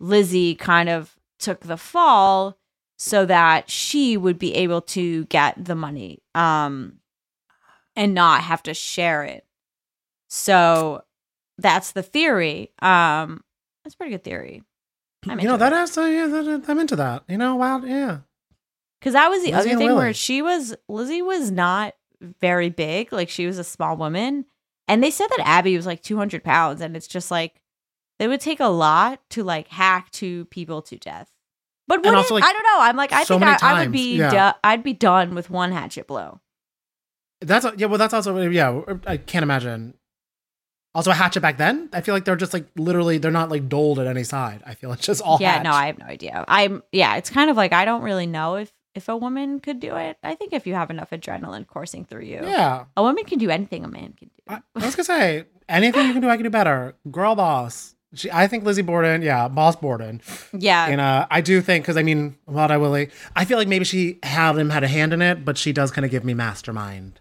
[0.00, 2.56] Lizzie kind of took the fall
[3.02, 7.00] so that she would be able to get the money um
[7.96, 9.44] and not have to share it.
[10.28, 11.02] So
[11.58, 12.70] that's the theory.
[12.80, 13.42] Um
[13.82, 14.62] that's a pretty good theory.
[15.26, 16.08] I'm you know into that has to.
[16.08, 17.24] Yeah, that, I'm into that.
[17.28, 18.18] You know, wow, yeah.
[19.00, 23.12] Because that was the Lizzie other thing where she was Lizzie was not very big.
[23.12, 24.44] Like she was a small woman.
[24.86, 26.80] And they said that Abby was like 200 pounds.
[26.80, 27.60] And it's just like,
[28.18, 31.31] they would take a lot to like hack two people to death.
[32.00, 32.76] But wouldn't- also, like, I don't know.
[32.80, 34.52] I'm like, I so think I, I would be, yeah.
[34.52, 36.40] do- I'd be done with one hatchet blow.
[37.40, 37.86] That's yeah.
[37.86, 38.82] Well, that's also yeah.
[39.06, 39.94] I can't imagine.
[40.94, 41.88] Also, a hatchet back then.
[41.92, 43.18] I feel like they're just like literally.
[43.18, 44.62] They're not like doled at any side.
[44.66, 45.38] I feel it's just all.
[45.40, 45.64] yeah, hatch.
[45.64, 46.44] no, I have no idea.
[46.46, 49.80] I'm, yeah, it's kind of like, I don't really know if, if a woman could
[49.80, 50.18] do it.
[50.22, 53.48] I think if you have enough adrenaline coursing through you, Yeah, a woman can do
[53.48, 54.42] anything a man can do.
[54.46, 56.94] I, I was gonna say anything you can do, I can do better.
[57.10, 57.94] Girl boss.
[58.14, 59.22] She, I think Lizzie Borden.
[59.22, 60.20] Yeah, boss Borden.
[60.52, 60.86] yeah.
[60.86, 63.10] And uh, I do think because I mean, Eye Willie.
[63.34, 65.90] I feel like maybe she had him had a hand in it, but she does
[65.90, 67.20] kind of give me mastermind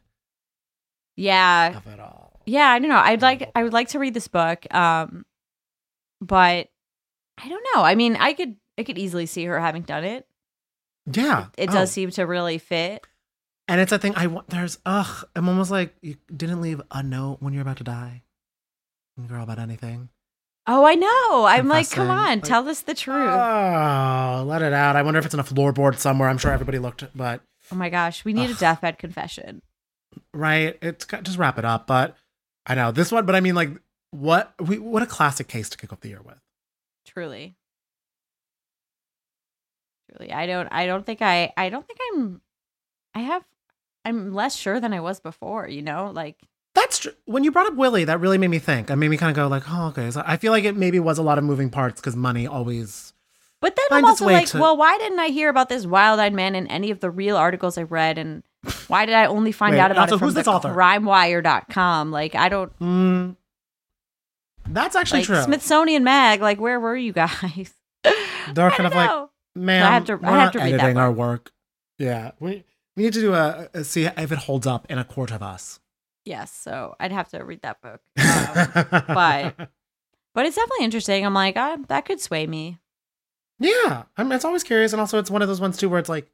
[1.16, 1.78] yeah.
[1.78, 2.42] of it all.
[2.46, 2.98] Yeah, I don't know.
[2.98, 4.66] I'd like I would like to read this book.
[4.74, 5.26] Um
[6.20, 6.70] but
[7.44, 7.84] I don't know.
[7.84, 10.28] I mean, I could I could easily see her having done it.
[11.12, 11.74] Yeah, It Oh.
[11.74, 13.06] does seem to really fit.
[13.68, 14.50] And it's a thing I want.
[14.50, 15.26] There's ugh.
[15.36, 18.24] I'm almost like you didn't leave a note when you're about to die,
[19.28, 20.10] girl, about anything.
[20.74, 21.46] Oh, I know.
[21.46, 23.18] I'm like, come on, like- tell us the truth.
[23.18, 24.96] Oh, let it out.
[24.96, 26.30] I wonder if it's in a floorboard somewhere.
[26.30, 27.42] I'm sure everybody looked, but
[27.72, 29.62] oh my gosh, we need a deathbed confession.
[30.34, 30.78] right.
[30.82, 31.88] It's just wrap it up.
[31.88, 32.16] But
[32.66, 33.26] I know this one.
[33.26, 33.72] But I mean, like,
[34.12, 36.38] what we what a classic case to kick off the year with.
[37.06, 37.56] Truly.
[40.10, 40.32] Truly.
[40.32, 42.42] I don't I don't think I I don't think I'm
[43.14, 43.44] I have
[44.06, 46.12] I'm less sure than I was before, you know?
[46.14, 46.38] Like
[46.74, 47.12] That's true.
[47.26, 48.90] When you brought up Willie, that really made me think.
[48.90, 50.10] It made me kind of go like, oh, okay.
[50.12, 53.14] So I feel like it maybe was a lot of moving parts because money always.
[53.60, 56.56] But then I'm also like, to- well, why didn't I hear about this wild-eyed man
[56.56, 58.18] in any of the real articles I read?
[58.18, 58.42] And
[58.88, 60.70] why did I only find Wait, out about also, it from who's the this author?
[60.74, 62.12] crimewire.com?
[62.12, 63.36] Like, I don't Mm,
[64.68, 65.42] that's actually like true.
[65.44, 66.42] Smithsonian Mag.
[66.42, 67.74] Like, where were you guys?
[68.04, 69.30] They're kind of don't like, know.
[69.56, 71.52] man, I have to- I have to read editing our work.
[72.00, 72.64] Yeah, we
[72.96, 75.44] we need to do a, a see if it holds up in a court of
[75.44, 75.80] us.
[76.26, 78.02] Yes, so I'd have to read that book.
[78.18, 79.56] Um, but-
[80.36, 81.26] but it's definitely interesting.
[81.26, 82.80] I'm like, ah, that could sway me.
[83.60, 86.00] yeah, I mean, it's always curious, and also it's one of those ones too where
[86.00, 86.30] it's like,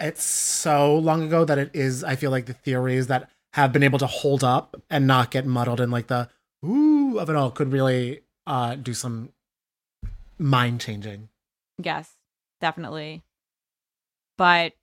[0.00, 2.04] it's so long ago that it is.
[2.04, 5.44] I feel like the theories that have been able to hold up and not get
[5.46, 6.28] muddled in like the
[6.64, 9.30] ooh of it all could really uh do some
[10.38, 11.28] mind changing.
[11.82, 12.12] Yes,
[12.60, 13.22] definitely.
[14.36, 14.74] But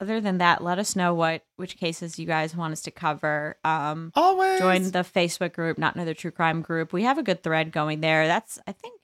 [0.00, 3.56] other than that, let us know what which cases you guys want us to cover.
[3.64, 6.92] Um, Always join the Facebook group, Not Another True Crime group.
[6.92, 8.26] We have a good thread going there.
[8.26, 9.00] That's I think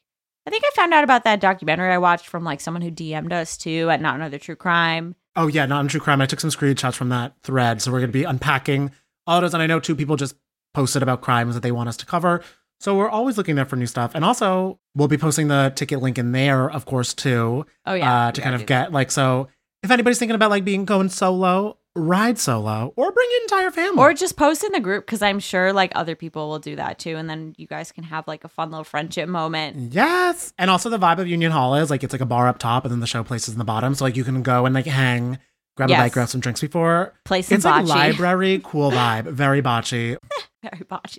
[0.46, 3.32] I think I found out about that documentary I watched from like someone who DM'd
[3.32, 5.14] us too at Not Another True Crime.
[5.36, 6.20] Oh yeah, not in true crime.
[6.20, 8.90] I took some screenshots from that thread, so we're going to be unpacking
[9.26, 9.54] all those.
[9.54, 10.34] And I know two people just
[10.74, 12.42] posted about crimes that they want us to cover,
[12.80, 14.12] so we're always looking there for new stuff.
[14.14, 18.26] And also, we'll be posting the ticket link in there, of course, too, Oh yeah,
[18.26, 19.48] uh, to we kind of get like so.
[19.82, 23.98] If anybody's thinking about like being going solo, ride solo, or bring your entire family.
[23.98, 26.98] or just post in the group because I'm sure like other people will do that
[26.98, 29.92] too, and then you guys can have like a fun little friendship moment.
[29.92, 32.58] yes, and also the vibe of Union Hall is like it's like a bar up
[32.58, 34.74] top, and then the show places in the bottom, so like you can go and
[34.74, 35.38] like hang,
[35.76, 36.00] grab a Yes.
[36.02, 37.14] bite, grab some drinks before.
[37.24, 40.16] Play some It's like library, cool vibe, very botchy.
[40.62, 41.16] Very bocce.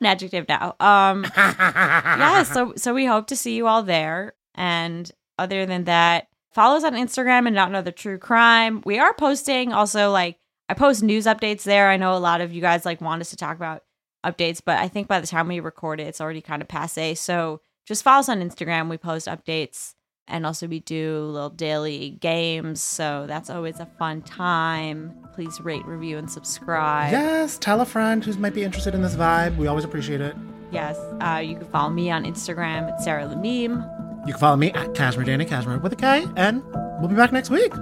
[0.00, 0.74] An adjective now.
[0.80, 4.32] Um yeah, so so we hope to see you all there.
[4.56, 5.08] And
[5.38, 8.82] other than that, follow us on Instagram and not another true crime.
[8.84, 10.38] We are posting also like
[10.68, 11.90] I post news updates there.
[11.90, 13.82] I know a lot of you guys like want us to talk about
[14.24, 17.14] updates, but I think by the time we record it, it's already kind of passe.
[17.16, 18.88] So just follow us on Instagram.
[18.88, 19.94] We post updates
[20.28, 22.80] and also we do little daily games.
[22.80, 25.14] So that's always a fun time.
[25.34, 27.12] Please rate, review, and subscribe.
[27.12, 29.56] Yes, tell a friend who might be interested in this vibe.
[29.56, 30.36] We always appreciate it.
[30.70, 30.96] Yes.
[31.20, 33.84] Uh, you can follow me on Instagram at Sarah Levine.
[34.26, 36.62] You can follow me at Cashmere Danny Cashmere with a K, and
[37.00, 37.72] we'll be back next week.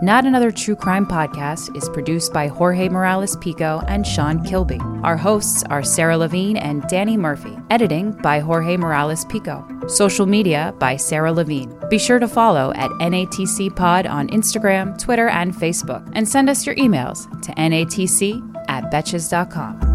[0.00, 4.78] Not Another True Crime Podcast is produced by Jorge Morales Pico and Sean Kilby.
[5.02, 7.58] Our hosts are Sarah Levine and Danny Murphy.
[7.68, 9.66] Editing by Jorge Morales Pico.
[9.86, 11.78] Social media by Sarah Levine.
[11.90, 16.08] Be sure to follow at NATC Pod on Instagram, Twitter, and Facebook.
[16.14, 19.87] And send us your emails to natc at betches.com.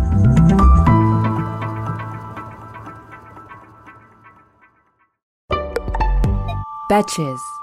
[6.94, 7.63] Betches.